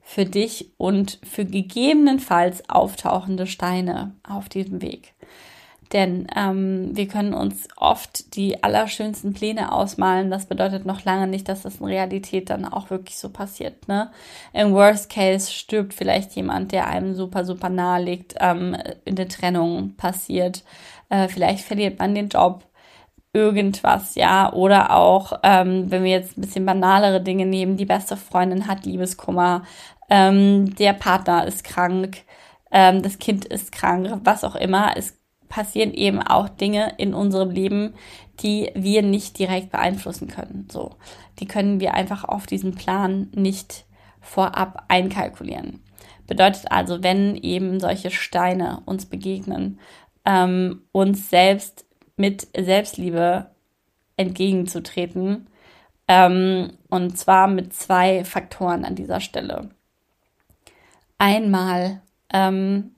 für 0.00 0.24
dich 0.24 0.72
und 0.78 1.20
für 1.22 1.44
gegebenenfalls 1.44 2.68
auftauchende 2.68 3.46
Steine 3.46 4.16
auf 4.28 4.48
diesem 4.48 4.82
Weg. 4.82 5.14
Denn 5.92 6.26
ähm, 6.34 6.90
wir 6.96 7.06
können 7.06 7.34
uns 7.34 7.68
oft 7.76 8.34
die 8.34 8.62
allerschönsten 8.62 9.34
Pläne 9.34 9.72
ausmalen. 9.72 10.30
Das 10.30 10.46
bedeutet 10.46 10.86
noch 10.86 11.04
lange 11.04 11.26
nicht, 11.26 11.48
dass 11.48 11.62
das 11.62 11.76
in 11.76 11.86
Realität 11.86 12.48
dann 12.48 12.64
auch 12.64 12.88
wirklich 12.88 13.18
so 13.18 13.28
passiert. 13.28 13.88
Ne? 13.88 14.10
Im 14.54 14.72
Worst 14.72 15.10
Case 15.10 15.52
stirbt 15.52 15.92
vielleicht 15.92 16.32
jemand, 16.32 16.72
der 16.72 16.86
einem 16.86 17.14
super, 17.14 17.44
super 17.44 17.68
nahe 17.68 18.02
liegt, 18.02 18.34
ähm, 18.40 18.76
in 19.04 19.16
der 19.16 19.28
Trennung 19.28 19.94
passiert. 19.96 20.64
Äh, 21.10 21.28
vielleicht 21.28 21.64
verliert 21.64 21.98
man 21.98 22.14
den 22.14 22.28
Job 22.28 22.64
irgendwas, 23.34 24.14
ja, 24.14 24.52
oder 24.52 24.94
auch, 24.94 25.32
ähm, 25.42 25.90
wenn 25.90 26.04
wir 26.04 26.10
jetzt 26.10 26.36
ein 26.36 26.42
bisschen 26.42 26.66
banalere 26.66 27.22
Dinge 27.22 27.46
nehmen, 27.46 27.78
die 27.78 27.86
beste 27.86 28.16
Freundin 28.16 28.66
hat 28.66 28.84
Liebeskummer, 28.84 29.62
ähm, 30.10 30.74
der 30.76 30.92
Partner 30.92 31.46
ist 31.46 31.64
krank, 31.64 32.18
ähm, 32.70 33.02
das 33.02 33.18
Kind 33.18 33.46
ist 33.46 33.72
krank, 33.72 34.20
was 34.24 34.44
auch 34.44 34.54
immer. 34.54 34.96
Es 34.96 35.21
passieren 35.52 35.92
eben 35.92 36.18
auch 36.22 36.48
Dinge 36.48 36.94
in 36.96 37.12
unserem 37.12 37.50
Leben, 37.50 37.92
die 38.40 38.70
wir 38.74 39.02
nicht 39.02 39.38
direkt 39.38 39.70
beeinflussen 39.70 40.26
können. 40.26 40.66
So, 40.72 40.96
die 41.40 41.46
können 41.46 41.78
wir 41.78 41.92
einfach 41.92 42.24
auf 42.24 42.46
diesen 42.46 42.74
Plan 42.74 43.28
nicht 43.34 43.84
vorab 44.22 44.86
einkalkulieren. 44.88 45.80
Bedeutet 46.26 46.72
also, 46.72 47.02
wenn 47.02 47.36
eben 47.36 47.80
solche 47.80 48.10
Steine 48.10 48.80
uns 48.86 49.04
begegnen, 49.04 49.78
ähm, 50.24 50.84
uns 50.90 51.28
selbst 51.28 51.84
mit 52.16 52.48
Selbstliebe 52.56 53.50
entgegenzutreten, 54.16 55.48
ähm, 56.08 56.78
und 56.88 57.18
zwar 57.18 57.46
mit 57.46 57.74
zwei 57.74 58.24
Faktoren 58.24 58.86
an 58.86 58.94
dieser 58.94 59.20
Stelle 59.20 59.68
einmal 61.18 62.00
ähm, 62.32 62.94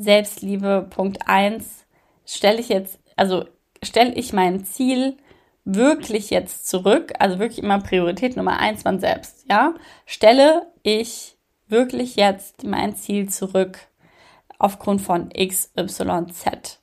Selbstliebe 0.00 0.86
Punkt 0.88 1.28
1 1.28 1.84
stelle 2.24 2.58
ich 2.58 2.70
jetzt, 2.70 2.98
also 3.16 3.44
stelle 3.82 4.14
ich 4.14 4.32
mein 4.32 4.64
Ziel 4.64 5.18
wirklich 5.66 6.30
jetzt 6.30 6.66
zurück, 6.66 7.12
also 7.18 7.38
wirklich 7.38 7.62
immer 7.62 7.80
Priorität 7.80 8.34
Nummer 8.34 8.58
1 8.58 8.84
man 8.84 8.98
selbst, 8.98 9.44
ja? 9.50 9.74
Stelle 10.06 10.66
ich 10.82 11.36
wirklich 11.68 12.16
jetzt 12.16 12.64
mein 12.64 12.96
Ziel 12.96 13.28
zurück 13.28 13.78
aufgrund 14.58 15.02
von 15.02 15.28
X, 15.34 15.70
Y, 15.76 16.30
Z. 16.30 16.78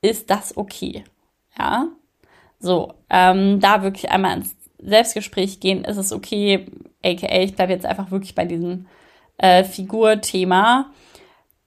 Ist 0.00 0.28
das 0.28 0.56
okay? 0.56 1.04
Ja? 1.56 1.86
So, 2.58 2.92
ähm, 3.08 3.60
da 3.60 3.84
wirklich 3.84 4.10
einmal 4.10 4.38
ins 4.38 4.56
Selbstgespräch 4.78 5.60
gehen, 5.60 5.84
ist 5.84 5.96
es 5.96 6.12
okay, 6.12 6.66
aka 7.04 7.38
ich 7.38 7.54
bleibe 7.54 7.72
jetzt 7.72 7.86
einfach 7.86 8.10
wirklich 8.10 8.34
bei 8.34 8.46
diesem 8.46 8.88
äh, 9.38 9.62
Figurthema, 9.62 10.90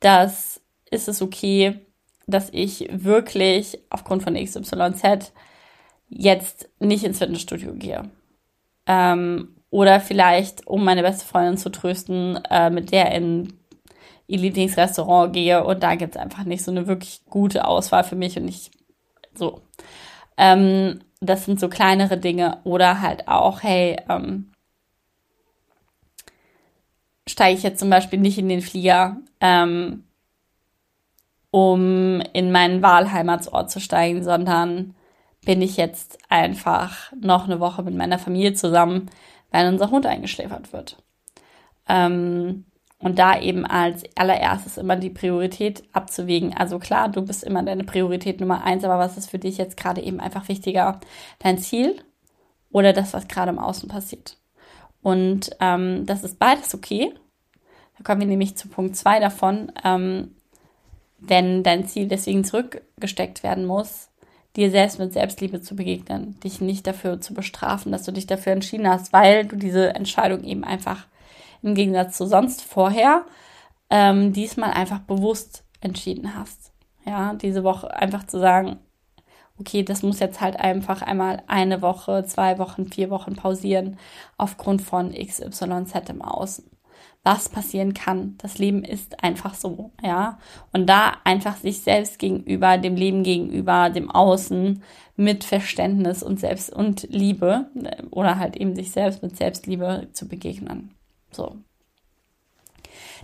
das 0.01 0.61
ist 0.89 1.07
es 1.07 1.21
okay, 1.21 1.85
dass 2.27 2.49
ich 2.51 2.87
wirklich 2.91 3.79
aufgrund 3.89 4.23
von 4.23 4.35
XYZ 4.35 5.33
jetzt 6.09 6.69
nicht 6.79 7.03
ins 7.03 7.19
Fitnessstudio 7.19 7.73
gehe. 7.73 8.09
Ähm, 8.87 9.55
oder 9.69 9.99
vielleicht, 9.99 10.67
um 10.67 10.83
meine 10.83 11.01
beste 11.01 11.25
Freundin 11.25 11.57
zu 11.57 11.69
trösten, 11.69 12.39
äh, 12.49 12.69
mit 12.69 12.91
der 12.91 13.11
in 13.11 13.53
ihr 14.27 14.39
Lieblingsrestaurant 14.39 15.33
gehe 15.33 15.63
und 15.63 15.83
da 15.83 15.95
gibt 15.95 16.15
es 16.15 16.21
einfach 16.21 16.45
nicht 16.45 16.63
so 16.63 16.71
eine 16.71 16.87
wirklich 16.87 17.21
gute 17.29 17.67
Auswahl 17.67 18.03
für 18.03 18.15
mich 18.15 18.37
und 18.37 18.47
ich 18.47 18.71
so. 19.33 19.61
Ähm, 20.37 21.01
das 21.21 21.45
sind 21.45 21.59
so 21.59 21.69
kleinere 21.69 22.17
Dinge 22.17 22.59
oder 22.63 23.01
halt 23.01 23.27
auch, 23.27 23.63
hey, 23.63 23.97
ähm, 24.09 24.51
steige 27.27 27.57
ich 27.57 27.63
jetzt 27.63 27.79
zum 27.79 27.89
Beispiel 27.89 28.19
nicht 28.19 28.37
in 28.37 28.49
den 28.49 28.61
Flieger, 28.61 29.17
ähm, 29.41 30.03
um 31.55 32.19
in 32.33 32.51
meinen 32.51 32.81
Wahlheimatsort 32.81 33.71
zu 33.71 33.79
steigen, 33.79 34.25
sondern 34.25 34.93
bin 35.45 35.61
ich 35.61 35.77
jetzt 35.77 36.17
einfach 36.27 37.13
noch 37.17 37.45
eine 37.45 37.61
Woche 37.61 37.81
mit 37.81 37.95
meiner 37.95 38.19
Familie 38.19 38.55
zusammen, 38.55 39.09
weil 39.51 39.69
unser 39.69 39.89
Hund 39.89 40.05
eingeschläfert 40.05 40.73
wird. 40.73 40.97
Ähm, 41.87 42.65
und 42.99 43.19
da 43.19 43.39
eben 43.39 43.65
als 43.65 44.03
allererstes 44.17 44.77
immer 44.77 44.97
die 44.97 45.09
Priorität 45.09 45.83
abzuwägen. 45.93 46.53
Also 46.57 46.77
klar, 46.77 47.07
du 47.07 47.21
bist 47.21 47.45
immer 47.45 47.63
deine 47.63 47.85
Priorität 47.85 48.41
Nummer 48.41 48.65
eins, 48.65 48.83
aber 48.83 48.99
was 48.99 49.17
ist 49.17 49.29
für 49.29 49.39
dich 49.39 49.57
jetzt 49.57 49.77
gerade 49.77 50.01
eben 50.01 50.19
einfach 50.19 50.49
wichtiger? 50.49 50.99
Dein 51.39 51.57
Ziel 51.57 52.03
oder 52.69 52.91
das, 52.91 53.13
was 53.13 53.29
gerade 53.29 53.51
im 53.51 53.59
Außen 53.59 53.87
passiert? 53.87 54.39
Und 55.01 55.51
ähm, 55.61 56.05
das 56.05 56.25
ist 56.25 56.37
beides 56.37 56.75
okay. 56.75 57.13
Da 57.97 58.03
kommen 58.03 58.19
wir 58.19 58.27
nämlich 58.27 58.57
zu 58.57 58.67
Punkt 58.67 58.97
2 58.97 59.21
davon. 59.21 59.71
Ähm, 59.85 60.35
wenn 61.27 61.63
dein 61.63 61.87
Ziel 61.87 62.07
deswegen 62.07 62.43
zurückgesteckt 62.43 63.43
werden 63.43 63.65
muss, 63.65 64.09
dir 64.55 64.71
selbst 64.71 64.99
mit 64.99 65.13
Selbstliebe 65.13 65.61
zu 65.61 65.75
begegnen, 65.75 66.39
dich 66.41 66.61
nicht 66.61 66.87
dafür 66.87 67.19
zu 67.19 67.33
bestrafen, 67.33 67.91
dass 67.91 68.03
du 68.03 68.11
dich 68.11 68.27
dafür 68.27 68.53
entschieden 68.53 68.87
hast, 68.87 69.11
weil 69.11 69.45
du 69.45 69.55
diese 69.55 69.93
Entscheidung 69.95 70.43
eben 70.43 70.63
einfach 70.63 71.05
im 71.61 71.75
Gegensatz 71.75 72.17
zu 72.17 72.25
sonst 72.25 72.61
vorher 72.61 73.25
ähm, 73.89 74.33
diesmal 74.33 74.71
einfach 74.71 74.99
bewusst 74.99 75.63
entschieden 75.81 76.35
hast. 76.35 76.71
Ja, 77.05 77.33
diese 77.33 77.63
Woche 77.63 77.93
einfach 77.95 78.25
zu 78.25 78.39
sagen, 78.39 78.79
okay, 79.59 79.83
das 79.83 80.03
muss 80.03 80.19
jetzt 80.19 80.41
halt 80.41 80.59
einfach 80.59 81.01
einmal 81.01 81.43
eine 81.47 81.81
Woche, 81.81 82.25
zwei 82.25 82.57
Wochen, 82.57 82.85
vier 82.85 83.09
Wochen 83.09 83.35
pausieren 83.35 83.97
aufgrund 84.37 84.81
von 84.81 85.11
XYZ 85.11 86.09
im 86.09 86.21
Außen. 86.21 86.65
Was 87.25 87.49
passieren 87.49 87.95
kann. 87.95 88.35
Das 88.37 88.59
Leben 88.59 88.83
ist 88.83 89.23
einfach 89.23 89.55
so, 89.55 89.91
ja. 90.03 90.37
Und 90.71 90.87
da 90.87 91.13
einfach 91.23 91.57
sich 91.57 91.81
selbst 91.81 92.19
gegenüber, 92.19 92.77
dem 92.77 92.95
Leben 92.95 93.23
gegenüber, 93.23 93.89
dem 93.89 94.11
Außen 94.11 94.83
mit 95.15 95.43
Verständnis 95.43 96.21
und 96.21 96.39
Selbst 96.39 96.71
und 96.71 97.07
Liebe 97.09 97.67
äh, 97.83 98.03
oder 98.11 98.37
halt 98.37 98.55
eben 98.55 98.75
sich 98.75 98.91
selbst 98.91 99.23
mit 99.23 99.35
Selbstliebe 99.35 100.07
zu 100.13 100.27
begegnen. 100.27 100.91
So. 101.31 101.57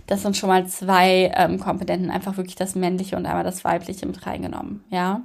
Das 0.08 0.22
sind 0.22 0.36
schon 0.36 0.48
mal 0.48 0.66
zwei 0.66 1.32
ähm, 1.36 1.60
Komponenten, 1.60 2.10
einfach 2.10 2.36
wirklich 2.36 2.56
das 2.56 2.74
Männliche 2.74 3.16
und 3.16 3.24
einmal 3.24 3.44
das 3.44 3.64
Weibliche 3.64 4.06
mit 4.06 4.26
reingenommen, 4.26 4.82
ja. 4.90 5.22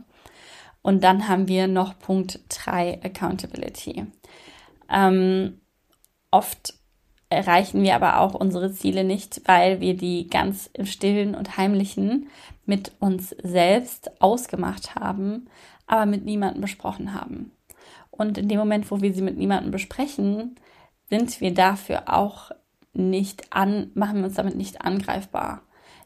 Und 0.84 1.04
dann 1.04 1.28
haben 1.28 1.48
wir 1.48 1.68
noch 1.68 1.98
Punkt 1.98 2.42
3, 2.50 3.02
Accountability. 3.04 4.06
Ähm, 4.90 5.60
oft 6.32 6.77
erreichen 7.30 7.84
wir 7.84 7.96
aber 7.96 8.20
auch 8.20 8.34
unsere 8.34 8.72
Ziele 8.72 9.04
nicht, 9.04 9.42
weil 9.46 9.82
wir 9.82 9.96
die 9.96 10.28
ganz 10.28 10.70
im 10.74 10.86
stillen 10.86 11.36
und 11.36 11.58
heimlichen 11.58 12.28
mit 12.66 12.92
uns 13.00 13.36
selbst 13.44 14.22
ausgemacht 14.22 14.96
haben, 14.96 15.48
aber 15.88 16.06
mit 16.06 16.26
niemandem 16.26 16.62
besprochen 16.62 17.14
haben. 17.14 17.52
Und 18.12 18.38
in 18.38 18.48
dem 18.48 18.58
Moment, 18.58 18.90
wo 18.90 19.02
wir 19.02 19.14
sie 19.14 19.22
mit 19.22 19.38
niemandem 19.38 19.72
besprechen, 19.72 20.56
sind 21.10 21.40
wir 21.40 21.54
dafür 21.54 22.04
auch 22.08 22.52
nicht 22.94 23.54
an, 23.54 23.92
machen 23.94 24.18
wir 24.18 24.26
uns 24.26 24.36
damit 24.36 24.56
nicht 24.56 24.82
angreifbar. 24.82 25.62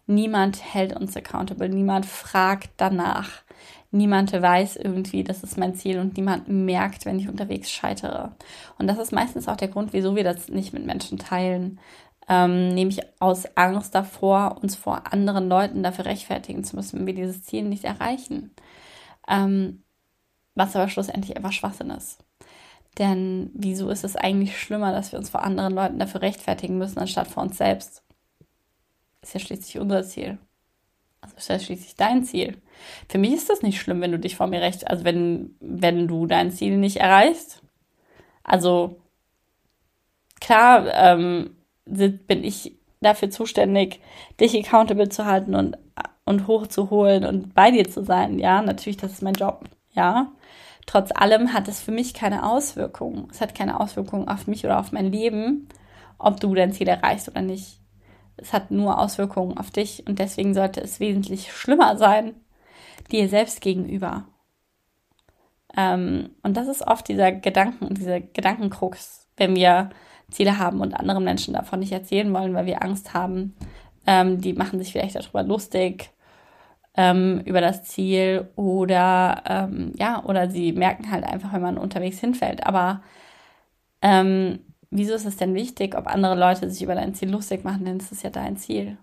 Niemand 0.08 0.62
hält 0.74 0.96
uns 0.96 1.16
accountable, 1.16 1.70
niemand 1.70 2.06
fragt 2.06 2.70
danach. 2.78 3.44
Niemand 3.92 4.32
weiß 4.32 4.78
irgendwie, 4.78 5.24
das 5.24 5.44
ist 5.44 5.58
mein 5.58 5.76
Ziel 5.76 6.00
und 6.00 6.16
niemand 6.16 6.48
merkt, 6.48 7.06
wenn 7.06 7.20
ich 7.20 7.28
unterwegs 7.28 7.70
scheitere. 7.70 8.32
Und 8.78 8.88
das 8.88 8.98
ist 8.98 9.12
meistens 9.12 9.50
auch 9.50 9.58
der 9.58 9.68
Grund, 9.68 9.92
wieso 9.92 10.16
wir 10.16 10.24
das 10.24 10.48
nicht 10.48 10.72
mit 10.72 10.86
Menschen 10.86 11.18
teilen. 11.18 11.80
Ähm, 12.30 12.70
nämlich 12.70 13.02
aus 13.20 13.46
Angst 13.58 13.94
davor, 13.94 14.60
uns 14.62 14.76
vor 14.76 15.12
anderen 15.12 15.50
Leuten 15.50 15.84
dafür 15.84 16.06
rechtfertigen 16.06 16.64
zu 16.64 16.78
müssen, 16.78 17.00
wenn 17.00 17.08
wir 17.08 17.16
dieses 17.16 17.44
Ziel 17.44 17.64
nicht 17.64 17.84
erreichen. 17.84 18.52
Ähm, 19.28 19.84
was 20.56 20.76
aber 20.76 20.88
schlussendlich 20.90 21.36
einfach 21.36 21.52
Schwachsinn 21.52 21.90
ist. 21.90 22.24
Denn 22.98 23.52
wieso 23.54 23.90
ist 23.90 24.04
es 24.04 24.16
eigentlich 24.16 24.60
schlimmer, 24.60 24.92
dass 24.92 25.12
wir 25.12 25.20
uns 25.20 25.30
vor 25.30 25.44
anderen 25.44 25.74
Leuten 25.74 26.00
dafür 26.00 26.22
rechtfertigen 26.22 26.78
müssen, 26.78 27.00
anstatt 27.00 27.28
vor 27.28 27.44
uns 27.44 27.58
selbst? 27.58 28.04
Ist 29.22 29.34
ja 29.34 29.40
schließlich 29.40 29.80
unser 29.80 30.04
Ziel. 30.04 30.40
Also 31.22 31.38
ist 31.38 31.50
ja 31.50 31.60
schließlich 31.60 31.96
dein 31.96 32.24
Ziel. 32.24 32.58
Für 33.08 33.20
mich 33.20 33.34
ist 33.34 33.50
das 33.50 33.62
nicht 33.62 33.80
schlimm, 33.80 34.01
wenn 34.01 34.12
du 34.12 34.20
dich 34.20 34.36
vor 34.36 34.48
mir 34.48 34.62
recht, 34.62 34.88
also 34.88 35.04
wenn, 35.04 35.56
wenn 35.60 36.08
du 36.08 36.25
dein 36.25 36.51
Ziel 36.51 36.78
nicht 36.78 36.98
erreichst. 36.98 37.62
Also 38.44 39.00
klar 40.40 40.88
ähm, 40.94 41.56
bin 41.86 42.44
ich 42.44 42.75
dafür 43.01 43.30
zuständig, 43.30 44.00
dich 44.40 44.56
accountable 44.58 45.10
zu 45.10 45.25
halten 45.25 45.56
und, 45.56 45.78
und 46.25 46.48
hochzuholen 46.48 47.25
und 47.25 47.54
bei 47.54 47.72
dir 47.72 47.90
zu 47.90 48.04
sein. 48.04 48.40
Ja, 48.40 48.62
natürlich, 48.62 48.98
das 48.98 49.13
ist 49.13 49.22
mein 49.22 49.34
Job. 49.34 49.66
Ja. 49.94 50.32
Trotz 50.88 51.12
allem 51.13 51.54
hat 51.54 51.68
es 51.68 51.80
für 51.80 51.92
mich 51.92 52.13
keine 52.13 52.50
Auswirkungen. 52.50 53.28
Es 53.32 53.42
hat 53.42 53.56
keine 53.56 53.80
Auswirkungen 53.80 54.28
auf 54.28 54.48
mich 54.48 54.66
oder 54.66 54.80
auf 54.80 54.92
mein 54.92 55.12
Leben, 55.12 55.70
ob 56.18 56.40
du 56.40 56.54
dein 56.56 56.74
Ziel 56.74 56.88
erreichst 56.88 57.30
oder 57.30 57.42
nicht. 57.42 57.81
Es 58.38 58.54
hat 58.54 58.72
nur 58.72 59.00
Auswirkungen 59.00 59.58
auf 59.58 59.72
dich 59.72 60.06
und 60.08 60.20
deswegen 60.20 60.54
sollte 60.54 60.82
es 60.82 61.00
wesentlich 61.00 61.52
schlimmer 61.54 61.98
sein, 61.98 62.34
dir 63.12 63.30
selbst 63.30 63.62
gegenüber. 63.62 64.26
Ähm, 65.78 66.32
und 66.44 66.58
das 66.58 66.68
ist 66.68 66.86
oft 66.86 67.08
dieser 67.08 67.32
Gedanken, 67.32 67.94
dieser 67.94 68.20
Gedankenkrux, 68.20 69.28
wenn 69.38 69.56
wir 69.56 69.90
Ziele 70.30 70.58
haben 70.58 70.82
und 70.82 70.94
anderen 70.94 71.24
Menschen 71.24 71.54
davon 71.54 71.80
nicht 71.80 71.92
erzählen 71.92 72.34
wollen, 72.34 72.54
weil 72.54 72.66
wir 72.66 72.84
Angst 72.84 73.14
haben. 73.14 73.56
Ähm, 74.08 74.42
die 74.42 74.54
machen 74.54 74.80
sich 74.80 74.92
vielleicht 74.92 75.16
darüber 75.16 75.44
lustig 75.44 76.12
ähm, 76.96 77.42
über 77.46 77.62
das 77.62 77.84
Ziel 77.84 78.50
oder 78.56 79.44
ähm, 79.48 79.94
ja, 79.98 80.24
oder 80.26 80.50
sie 80.50 80.74
merken 80.74 81.12
halt 81.12 81.24
einfach, 81.24 81.54
wenn 81.54 81.62
man 81.62 81.78
unterwegs 81.78 82.20
hinfällt. 82.20 82.66
Aber 82.66 83.02
ähm, 84.02 84.60
wieso 84.92 85.14
ist 85.14 85.26
es 85.26 85.38
denn 85.38 85.56
wichtig, 85.56 85.98
ob 85.98 86.08
andere 86.08 86.36
Leute 86.36 86.70
sich 86.70 86.84
über 86.84 86.96
dein 86.96 87.16
Ziel 87.16 87.32
lustig 87.32 87.64
machen, 87.64 87.86
denn 87.86 87.98
es 87.98 88.12
ist 88.12 88.24
ja 88.24 88.30
dein 88.30 88.58
Ziel. 88.58 88.98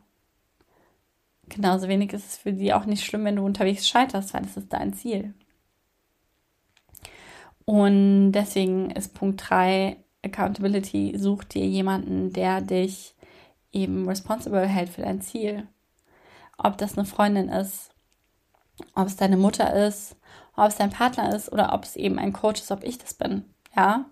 Genauso 1.48 1.88
wenig 1.88 2.12
ist 2.12 2.28
es 2.28 2.36
für 2.36 2.54
sie 2.54 2.72
auch 2.72 2.84
nicht 2.84 3.04
schlimm, 3.04 3.24
wenn 3.24 3.36
du 3.36 3.44
unterwegs 3.44 3.88
scheiterst, 3.88 4.34
weil 4.34 4.44
es 4.44 4.56
ist 4.56 4.72
dein 4.72 4.92
Ziel. 4.92 5.34
Und 7.64 8.32
deswegen 8.32 8.90
ist 8.90 9.14
Punkt 9.14 9.42
3 9.48 9.96
Accountability, 10.24 11.14
such 11.18 11.44
dir 11.44 11.66
jemanden, 11.66 12.32
der 12.32 12.60
dich 12.60 13.14
eben 13.72 14.08
responsible 14.08 14.66
hält 14.66 14.88
für 14.88 15.02
dein 15.02 15.20
Ziel 15.20 15.66
ob 16.58 16.76
das 16.76 16.98
eine 16.98 17.06
Freundin 17.06 17.48
ist, 17.48 17.90
ob 18.94 19.06
es 19.06 19.16
deine 19.16 19.36
Mutter 19.36 19.86
ist, 19.86 20.16
ob 20.56 20.66
es 20.66 20.76
dein 20.76 20.90
Partner 20.90 21.34
ist 21.34 21.50
oder 21.50 21.72
ob 21.72 21.84
es 21.84 21.96
eben 21.96 22.18
ein 22.18 22.32
Coach 22.32 22.60
ist, 22.60 22.72
ob 22.72 22.84
ich 22.84 22.98
das 22.98 23.14
bin. 23.14 23.44
Ja, 23.74 24.06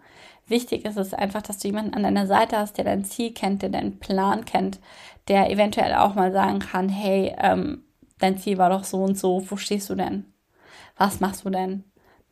wichtig 0.49 0.85
ist 0.85 0.97
es 0.97 1.15
einfach, 1.15 1.43
dass 1.43 1.59
du 1.59 1.69
jemanden 1.69 1.95
an 1.95 2.03
deiner 2.03 2.27
Seite 2.27 2.59
hast, 2.59 2.79
der 2.79 2.85
dein 2.85 3.05
Ziel 3.05 3.33
kennt, 3.33 3.63
der 3.63 3.71
deinen 3.71 3.99
Plan 3.99 4.45
kennt, 4.45 4.81
der 5.29 5.51
eventuell 5.51 5.95
auch 5.95 6.15
mal 6.15 6.33
sagen 6.33 6.61
kann, 6.61 6.89
hey, 6.89 7.35
ähm, 7.39 7.85
dein 8.19 8.39
Ziel 8.39 8.59
war 8.59 8.71
doch 8.71 8.85
so 8.85 9.03
und 9.03 9.19
so, 9.19 9.45
wo 9.51 9.57
stehst 9.57 9.91
du 9.91 9.95
denn? 9.95 10.33
Was 10.97 11.21
machst 11.21 11.45
du 11.45 11.51
denn? 11.51 11.85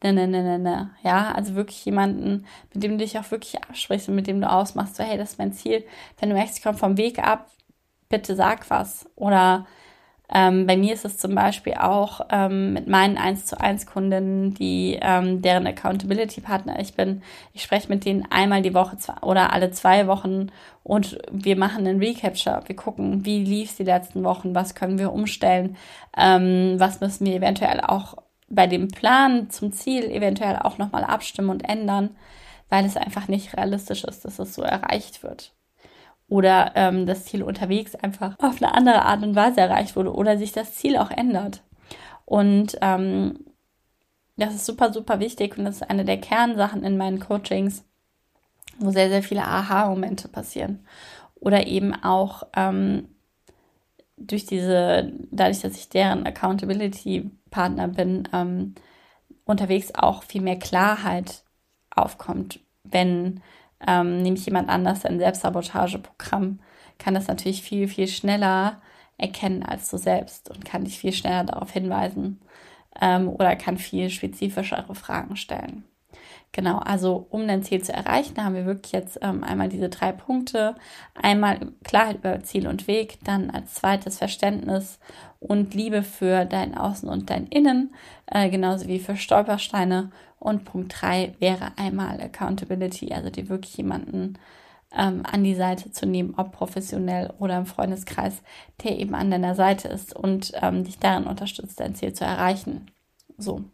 Ne, 0.02 0.12
ne, 0.12 0.28
ne, 0.28 0.42
ne, 0.42 0.58
ne. 0.58 0.90
Ja, 1.02 1.32
also 1.32 1.54
wirklich 1.54 1.84
jemanden, 1.84 2.46
mit 2.72 2.82
dem 2.82 2.92
du 2.92 3.04
dich 3.04 3.18
auch 3.18 3.30
wirklich 3.30 3.62
absprichst 3.62 4.08
und 4.08 4.14
mit 4.14 4.26
dem 4.26 4.40
du 4.40 4.50
ausmachst, 4.50 4.96
so, 4.96 5.04
hey, 5.04 5.16
das 5.18 5.32
ist 5.32 5.38
mein 5.38 5.52
Ziel. 5.52 5.84
Wenn 6.18 6.28
du 6.28 6.34
merkst, 6.34 6.58
ich 6.58 6.62
komme 6.62 6.78
vom 6.78 6.96
Weg 6.98 7.18
ab, 7.20 7.50
bitte 8.08 8.36
sag 8.36 8.68
was. 8.70 9.06
Oder 9.16 9.66
ähm, 10.32 10.66
bei 10.66 10.76
mir 10.76 10.94
ist 10.94 11.04
es 11.04 11.18
zum 11.18 11.34
Beispiel 11.34 11.74
auch 11.74 12.22
ähm, 12.30 12.72
mit 12.72 12.88
meinen 12.88 13.18
1 13.18 13.44
zu 13.44 13.60
1 13.60 13.86
Kundinnen, 13.86 14.54
die 14.54 14.98
ähm, 15.00 15.42
deren 15.42 15.66
Accountability 15.66 16.40
Partner 16.40 16.80
ich 16.80 16.94
bin. 16.94 17.22
Ich 17.52 17.62
spreche 17.62 17.88
mit 17.88 18.06
denen 18.06 18.26
einmal 18.30 18.62
die 18.62 18.72
Woche 18.72 18.96
oder 19.20 19.52
alle 19.52 19.70
zwei 19.70 20.06
Wochen 20.06 20.48
und 20.82 21.18
wir 21.30 21.56
machen 21.56 21.86
einen 21.86 21.98
Recapture. 21.98 22.62
Wir 22.66 22.76
gucken, 22.76 23.26
wie 23.26 23.44
lief 23.44 23.70
es 23.70 23.76
die 23.76 23.84
letzten 23.84 24.24
Wochen, 24.24 24.54
was 24.54 24.74
können 24.74 24.98
wir 24.98 25.12
umstellen, 25.12 25.76
ähm, 26.16 26.76
was 26.78 27.00
müssen 27.00 27.26
wir 27.26 27.34
eventuell 27.34 27.80
auch 27.80 28.16
bei 28.48 28.66
dem 28.66 28.88
Plan 28.88 29.50
zum 29.50 29.72
Ziel 29.72 30.04
eventuell 30.04 30.56
auch 30.56 30.78
nochmal 30.78 31.04
abstimmen 31.04 31.50
und 31.50 31.68
ändern, 31.68 32.16
weil 32.70 32.86
es 32.86 32.96
einfach 32.96 33.28
nicht 33.28 33.56
realistisch 33.56 34.04
ist, 34.04 34.24
dass 34.24 34.38
es 34.38 34.54
so 34.54 34.62
erreicht 34.62 35.22
wird 35.22 35.52
oder 36.28 36.72
ähm, 36.74 37.06
das 37.06 37.26
Ziel 37.26 37.42
unterwegs 37.42 37.94
einfach 37.94 38.36
auf 38.38 38.62
eine 38.62 38.74
andere 38.74 39.02
Art 39.02 39.22
und 39.22 39.34
Weise 39.34 39.60
erreicht 39.60 39.96
wurde 39.96 40.14
oder 40.14 40.38
sich 40.38 40.52
das 40.52 40.74
Ziel 40.74 40.96
auch 40.96 41.10
ändert. 41.10 41.62
Und 42.24 42.78
ähm, 42.80 43.40
das 44.36 44.54
ist 44.54 44.66
super, 44.66 44.92
super 44.92 45.20
wichtig 45.20 45.56
und 45.58 45.64
das 45.64 45.76
ist 45.76 45.90
eine 45.90 46.04
der 46.04 46.20
Kernsachen 46.20 46.82
in 46.82 46.96
meinen 46.96 47.20
Coachings, 47.20 47.84
wo 48.78 48.90
sehr, 48.90 49.08
sehr 49.08 49.22
viele 49.22 49.44
Aha-Momente 49.44 50.28
passieren. 50.28 50.84
Oder 51.36 51.66
eben 51.66 51.94
auch 51.94 52.44
ähm, 52.56 53.08
durch 54.16 54.46
diese, 54.46 55.12
dadurch, 55.30 55.60
dass 55.60 55.76
ich 55.76 55.88
deren 55.88 56.26
Accountability-Partner 56.26 57.88
bin, 57.88 58.28
ähm, 58.32 58.74
unterwegs 59.44 59.92
auch 59.94 60.22
viel 60.22 60.40
mehr 60.40 60.58
Klarheit 60.58 61.44
aufkommt, 61.90 62.60
wenn 62.82 63.42
ähm, 63.86 64.22
nämlich 64.22 64.46
jemand 64.46 64.68
anders 64.68 65.04
ein 65.04 65.18
Selbstsabotageprogramm, 65.18 66.60
kann 66.98 67.14
das 67.14 67.28
natürlich 67.28 67.62
viel, 67.62 67.88
viel 67.88 68.08
schneller 68.08 68.80
erkennen 69.18 69.62
als 69.62 69.90
du 69.90 69.96
selbst 69.96 70.50
und 70.50 70.64
kann 70.64 70.84
dich 70.84 70.98
viel 70.98 71.12
schneller 71.12 71.44
darauf 71.44 71.70
hinweisen 71.70 72.40
ähm, 73.00 73.28
oder 73.28 73.56
kann 73.56 73.78
viel 73.78 74.10
spezifischere 74.10 74.94
Fragen 74.94 75.36
stellen. 75.36 75.84
Genau, 76.54 76.78
also 76.78 77.26
um 77.30 77.48
dein 77.48 77.64
Ziel 77.64 77.82
zu 77.82 77.92
erreichen, 77.92 78.36
haben 78.42 78.54
wir 78.54 78.64
wirklich 78.64 78.92
jetzt 78.92 79.18
ähm, 79.22 79.42
einmal 79.42 79.68
diese 79.68 79.88
drei 79.88 80.12
Punkte. 80.12 80.76
Einmal 81.20 81.72
Klarheit 81.82 82.18
über 82.18 82.44
Ziel 82.44 82.68
und 82.68 82.86
Weg, 82.86 83.18
dann 83.24 83.50
als 83.50 83.74
zweites 83.74 84.18
Verständnis 84.18 85.00
und 85.40 85.74
Liebe 85.74 86.04
für 86.04 86.44
dein 86.44 86.76
Außen 86.76 87.08
und 87.08 87.28
dein 87.28 87.48
Innen, 87.48 87.92
äh, 88.26 88.48
genauso 88.50 88.86
wie 88.86 89.00
für 89.00 89.16
Stolpersteine. 89.16 90.12
Und 90.38 90.64
Punkt 90.64 90.94
drei 91.00 91.34
wäre 91.40 91.72
einmal 91.76 92.20
Accountability, 92.20 93.12
also 93.12 93.30
dir 93.30 93.48
wirklich 93.48 93.76
jemanden 93.76 94.38
ähm, 94.96 95.24
an 95.24 95.42
die 95.42 95.56
Seite 95.56 95.90
zu 95.90 96.06
nehmen, 96.06 96.34
ob 96.36 96.52
professionell 96.52 97.34
oder 97.40 97.58
im 97.58 97.66
Freundeskreis, 97.66 98.42
der 98.84 98.96
eben 99.00 99.16
an 99.16 99.32
deiner 99.32 99.56
Seite 99.56 99.88
ist 99.88 100.14
und 100.14 100.52
ähm, 100.62 100.84
dich 100.84 101.00
darin 101.00 101.24
unterstützt, 101.26 101.80
dein 101.80 101.96
Ziel 101.96 102.12
zu 102.12 102.24
erreichen. 102.24 102.92
So. 103.38 103.64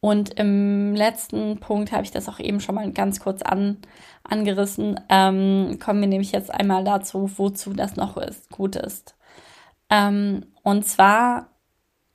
Und 0.00 0.38
im 0.38 0.94
letzten 0.94 1.58
Punkt 1.58 1.90
habe 1.90 2.04
ich 2.04 2.10
das 2.10 2.28
auch 2.28 2.38
eben 2.38 2.60
schon 2.60 2.74
mal 2.74 2.92
ganz 2.92 3.20
kurz 3.20 3.42
an, 3.42 3.78
angerissen. 4.22 5.00
Ähm, 5.08 5.78
kommen 5.82 6.00
wir 6.00 6.08
nämlich 6.08 6.32
jetzt 6.32 6.50
einmal 6.52 6.84
dazu, 6.84 7.30
wozu 7.36 7.72
das 7.72 7.96
noch 7.96 8.16
ist, 8.16 8.50
gut 8.50 8.76
ist. 8.76 9.16
Ähm, 9.90 10.46
und 10.62 10.84
zwar 10.86 11.50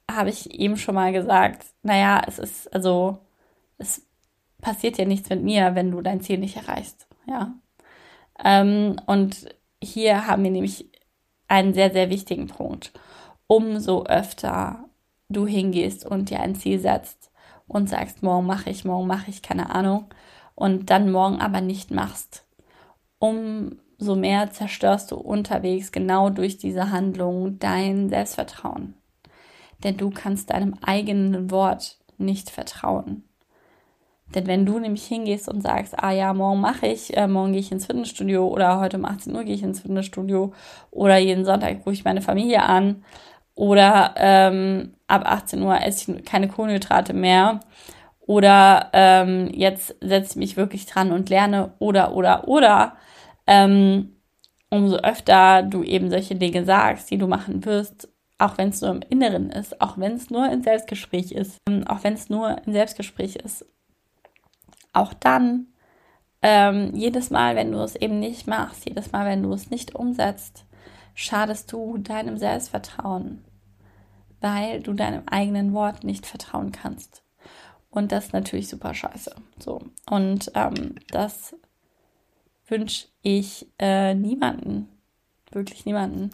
habe 0.10 0.30
ich 0.30 0.52
eben 0.52 0.78
schon 0.78 0.96
mal 0.96 1.12
gesagt, 1.12 1.66
naja, 1.84 2.22
es 2.28 2.40
ist, 2.40 2.74
also, 2.74 3.20
es 3.78 4.06
passiert 4.62 4.98
ja 4.98 5.06
nichts 5.06 5.30
mit 5.30 5.42
mir, 5.44 5.76
wenn 5.76 5.92
du 5.92 6.02
dein 6.02 6.22
Ziel 6.22 6.38
nicht 6.38 6.58
erreichst. 6.58 7.08
Ja. 7.28 7.54
Ähm, 8.44 8.98
und 9.08 9.56
hier 9.84 10.28
haben 10.28 10.44
wir 10.44 10.52
nämlich 10.52 10.90
einen 11.48 11.74
sehr, 11.74 11.92
sehr 11.92 12.10
wichtigen 12.10 12.48
Punkt. 12.48 12.94
Umso 13.48 14.06
öfter 14.06 14.86
du 15.30 15.48
hingehst 15.48 16.06
und 16.06 16.30
dir 16.30 16.40
ein 16.40 16.56
Ziel 16.56 16.80
setzt, 16.80 17.31
und 17.72 17.88
sagst, 17.88 18.22
morgen 18.22 18.46
mache 18.46 18.70
ich, 18.70 18.84
morgen 18.84 19.08
mache 19.08 19.30
ich, 19.30 19.42
keine 19.42 19.74
Ahnung, 19.74 20.06
und 20.56 20.90
dann 20.90 21.10
morgen 21.10 21.40
aber 21.40 21.62
nicht 21.62 21.90
machst, 21.90 22.46
umso 23.18 24.16
mehr 24.16 24.52
zerstörst 24.52 25.12
du 25.12 25.16
unterwegs 25.16 25.94
genau 25.94 26.30
durch 26.30 26.58
diese 26.58 26.92
Handlung 26.92 27.60
dein 27.60 28.10
Selbstvertrauen. 28.10 28.96
Denn 29.84 29.96
du 29.96 30.10
kannst 30.10 30.50
deinem 30.50 30.76
eigenen 30.82 31.50
Wort 31.50 31.98
nicht 32.18 32.50
vertrauen. 32.50 33.24
Denn 34.36 34.48
wenn 34.48 34.66
du 34.66 34.78
nämlich 34.78 35.06
hingehst 35.06 35.48
und 35.48 35.62
sagst, 35.62 35.98
ah 35.98 36.12
ja, 36.12 36.34
morgen 36.34 36.60
mache 36.62 36.88
ich, 36.88 37.16
äh, 37.16 37.28
morgen 37.28 37.54
gehe 37.54 37.62
ich 37.62 37.72
ins 37.72 37.86
Fitnessstudio 37.86 38.48
oder 38.48 38.80
heute 38.80 38.98
um 38.98 39.06
18 39.06 39.34
Uhr 39.34 39.44
gehe 39.44 39.56
ich 39.56 39.64
ins 39.64 39.82
Fitnessstudio 39.82 40.54
oder 40.90 41.18
jeden 41.18 41.46
Sonntag 41.46 41.80
rufe 41.80 41.94
ich 41.94 42.04
meine 42.04 42.22
Familie 42.22 42.64
an 42.64 43.04
oder 43.62 44.16
ähm, 44.18 44.96
ab 45.06 45.22
18 45.24 45.62
Uhr 45.62 45.80
esse 45.80 46.14
ich 46.14 46.26
keine 46.26 46.48
Kohlenhydrate 46.48 47.14
mehr. 47.14 47.60
Oder 48.22 48.90
ähm, 48.92 49.52
jetzt 49.54 49.96
setze 50.02 50.32
ich 50.32 50.36
mich 50.38 50.58
wirklich 50.58 50.88
dran 50.88 51.12
und 51.12 51.30
lerne. 51.30 51.74
Oder 51.78 52.16
oder 52.16 52.48
oder 52.48 52.96
ähm, 53.46 54.16
umso 54.72 54.96
öfter 54.96 55.62
du 55.62 55.84
eben 55.84 56.10
solche 56.10 56.34
Dinge 56.34 56.66
sagst, 56.66 57.12
die 57.12 57.20
du 57.20 57.28
machen 57.28 57.64
wirst, 57.64 58.10
auch 58.40 58.58
wenn 58.58 58.70
es 58.70 58.82
nur 58.82 58.90
im 58.90 59.04
Inneren 59.08 59.52
ist, 59.52 59.80
auch 59.80 60.00
wenn 60.00 60.14
es 60.14 60.32
nur 60.32 60.52
in 60.52 60.64
Selbstgespräch 60.64 61.32
ist, 61.32 61.60
ähm, 61.70 61.86
auch 61.86 62.04
wenn 62.04 62.14
es 62.16 62.32
nur 62.32 62.58
in 62.66 62.74
Selbstgespräch 62.74 63.36
ist, 63.36 63.64
auch 64.92 65.14
dann 65.14 65.68
ähm, 66.42 66.96
jedes 66.96 67.30
Mal, 67.30 67.56
wenn 67.56 67.72
du 67.72 67.78
es 67.78 67.96
eben 67.96 68.20
nicht 68.20 68.48
machst, 68.48 68.90
jedes 68.90 69.12
Mal, 69.12 69.28
wenn 69.28 69.44
du 69.44 69.54
es 69.54 69.70
nicht 69.70 69.94
umsetzt, 69.94 70.66
schadest 71.14 71.72
du 71.72 72.00
deinem 72.00 72.40
Selbstvertrauen, 72.40 73.46
weil 74.42 74.82
du 74.82 74.94
deinem 74.94 75.24
eigenen 75.28 75.74
Wort 75.74 76.04
nicht 76.04 76.26
vertrauen 76.26 76.72
kannst. 76.72 77.24
Und 77.90 78.12
das 78.12 78.28
ist 78.28 78.34
natürlich 78.34 78.68
super 78.68 78.94
scheiße. 78.94 79.36
So. 79.60 79.82
Und 80.10 80.52
ähm, 80.56 80.96
das 81.10 81.56
wünsche 82.68 83.08
ich 83.22 83.68
äh, 83.80 84.14
niemanden. 84.16 84.90
Wirklich 85.52 85.86
niemanden. 85.86 86.32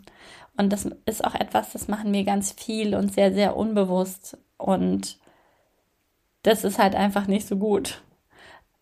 Und 0.55 0.71
das 0.71 0.85
ist 1.05 1.23
auch 1.23 1.35
etwas, 1.35 1.73
das 1.73 1.87
machen 1.87 2.13
wir 2.13 2.23
ganz 2.23 2.51
viel 2.51 2.95
und 2.95 3.13
sehr, 3.13 3.33
sehr 3.33 3.57
unbewusst. 3.57 4.37
Und 4.57 5.19
das 6.43 6.63
ist 6.63 6.79
halt 6.79 6.95
einfach 6.95 7.27
nicht 7.27 7.47
so 7.47 7.57
gut. 7.57 8.01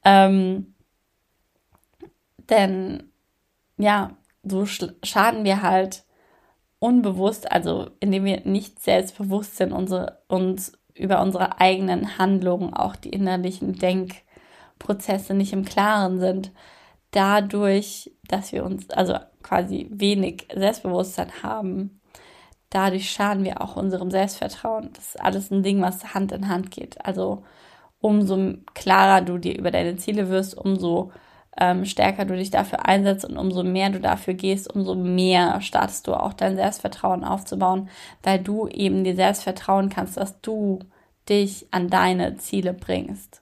Ähm, 0.04 0.76
denn 2.50 3.12
ja, 3.78 4.12
so 4.44 4.66
schaden 4.66 5.44
wir 5.44 5.62
halt 5.62 6.05
unbewusst, 6.80 7.52
also 7.52 7.90
indem 8.00 8.26
wir 8.26 8.42
nicht 8.46 8.82
selbstbewusst 8.82 9.58
sind, 9.58 9.72
unsere, 9.72 10.20
uns 10.28 10.74
über 10.94 11.22
unsere 11.22 11.60
eigenen 11.60 12.18
Handlungen, 12.18 12.74
auch 12.74 12.96
die 12.96 13.10
innerlichen 13.10 13.78
Denkprozesse 13.78 15.34
nicht 15.34 15.54
im 15.54 15.66
Klaren 15.66 16.20
sind. 16.20 16.52
Dadurch, 17.12 18.12
dass 18.28 18.52
wir 18.52 18.66
uns 18.66 18.90
also 18.90 19.16
quasi 19.44 19.88
wenig 19.92 20.48
Selbstbewusstsein 20.54 21.32
haben, 21.44 22.02
dadurch 22.70 23.10
schaden 23.10 23.44
wir 23.44 23.62
auch 23.62 23.76
unserem 23.78 24.12
Selbstvertrauen. 24.12 24.90
Das 24.94 25.10
ist 25.10 25.22
alles 25.22 25.52
ein 25.52 25.64
Ding, 25.64 25.82
was 25.82 26.14
Hand 26.14 26.32
in 26.32 26.50
Hand 26.50 26.72
geht. 26.72 27.04
Also 27.06 27.44
umso 28.00 28.56
klarer 28.74 29.22
du 29.22 29.38
dir 29.38 29.58
über 29.58 29.72
deine 29.72 29.98
Ziele 29.98 30.30
wirst, 30.30 30.58
umso 30.58 31.12
ähm, 31.58 31.86
stärker 31.86 32.26
du 32.26 32.36
dich 32.36 32.52
dafür 32.52 32.86
einsetzt 32.86 33.26
und 33.26 33.38
umso 33.38 33.64
mehr 33.64 33.90
du 33.90 34.00
dafür 34.00 34.34
gehst, 34.34 34.74
umso 34.74 34.96
mehr 34.96 35.62
startest 35.62 36.08
du 36.08 36.14
auch 36.14 36.34
dein 36.34 36.56
Selbstvertrauen 36.56 37.24
aufzubauen, 37.24 37.90
weil 38.24 38.40
du 38.40 38.68
eben 38.68 39.04
dir 39.04 39.16
selbst 39.16 39.44
vertrauen 39.44 39.90
kannst, 39.90 40.18
dass 40.18 40.42
du 40.42 40.80
dich 41.30 41.68
an 41.72 41.90
deine 41.90 42.38
Ziele 42.38 42.74
bringst. 42.74 43.42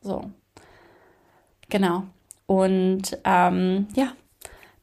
So. 0.00 0.30
Genau. 1.70 2.04
Und 2.46 3.18
ähm, 3.24 3.88
ja, 3.94 4.12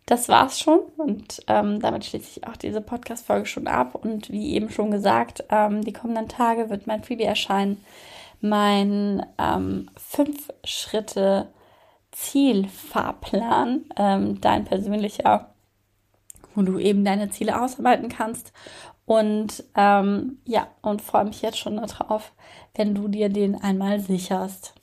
das 0.05 0.29
war's 0.29 0.59
schon. 0.59 0.79
Und 0.97 1.41
ähm, 1.47 1.79
damit 1.79 2.05
schließe 2.05 2.39
ich 2.39 2.47
auch 2.47 2.57
diese 2.57 2.81
Podcast-Folge 2.81 3.45
schon 3.45 3.67
ab. 3.67 3.95
Und 3.95 4.31
wie 4.31 4.53
eben 4.55 4.69
schon 4.69 4.91
gesagt, 4.91 5.43
ähm, 5.49 5.83
die 5.83 5.93
kommenden 5.93 6.27
Tage 6.27 6.69
wird 6.69 6.87
mein 6.87 7.03
Freebie 7.03 7.23
erscheinen. 7.23 7.83
Mein 8.39 9.25
ähm, 9.37 9.89
fünf 9.95 10.49
Schritte 10.63 11.49
Zielfahrplan, 12.11 13.85
ähm, 13.97 14.41
dein 14.41 14.65
persönlicher, 14.65 15.53
wo 16.55 16.61
du 16.61 16.79
eben 16.79 17.05
deine 17.05 17.29
Ziele 17.29 17.61
ausarbeiten 17.61 18.09
kannst. 18.09 18.51
Und 19.05 19.63
ähm, 19.75 20.37
ja, 20.45 20.67
und 20.81 21.01
freue 21.01 21.25
mich 21.25 21.41
jetzt 21.41 21.57
schon 21.57 21.77
darauf, 21.77 22.31
wenn 22.75 22.95
du 22.95 23.07
dir 23.07 23.29
den 23.29 23.61
einmal 23.61 23.99
sicherst. 23.99 24.73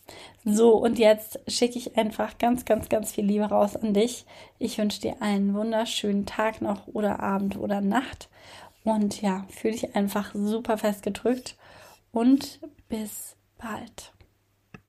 So, 0.44 0.76
und 0.76 0.98
jetzt 0.98 1.40
schicke 1.46 1.78
ich 1.78 1.96
einfach 1.96 2.38
ganz, 2.38 2.64
ganz, 2.64 2.88
ganz 2.88 3.12
viel 3.12 3.24
Liebe 3.24 3.44
raus 3.44 3.76
an 3.76 3.94
dich. 3.94 4.24
Ich 4.58 4.78
wünsche 4.78 5.00
dir 5.00 5.20
einen 5.20 5.54
wunderschönen 5.54 6.26
Tag 6.26 6.62
noch 6.62 6.86
oder 6.88 7.20
Abend 7.20 7.58
oder 7.58 7.80
Nacht. 7.80 8.28
Und 8.84 9.20
ja, 9.20 9.44
fühle 9.50 9.74
dich 9.74 9.94
einfach 9.94 10.34
super 10.34 10.78
fest 10.78 11.02
gedrückt 11.02 11.56
und 12.12 12.60
bis 12.88 13.36
bald. 13.58 14.12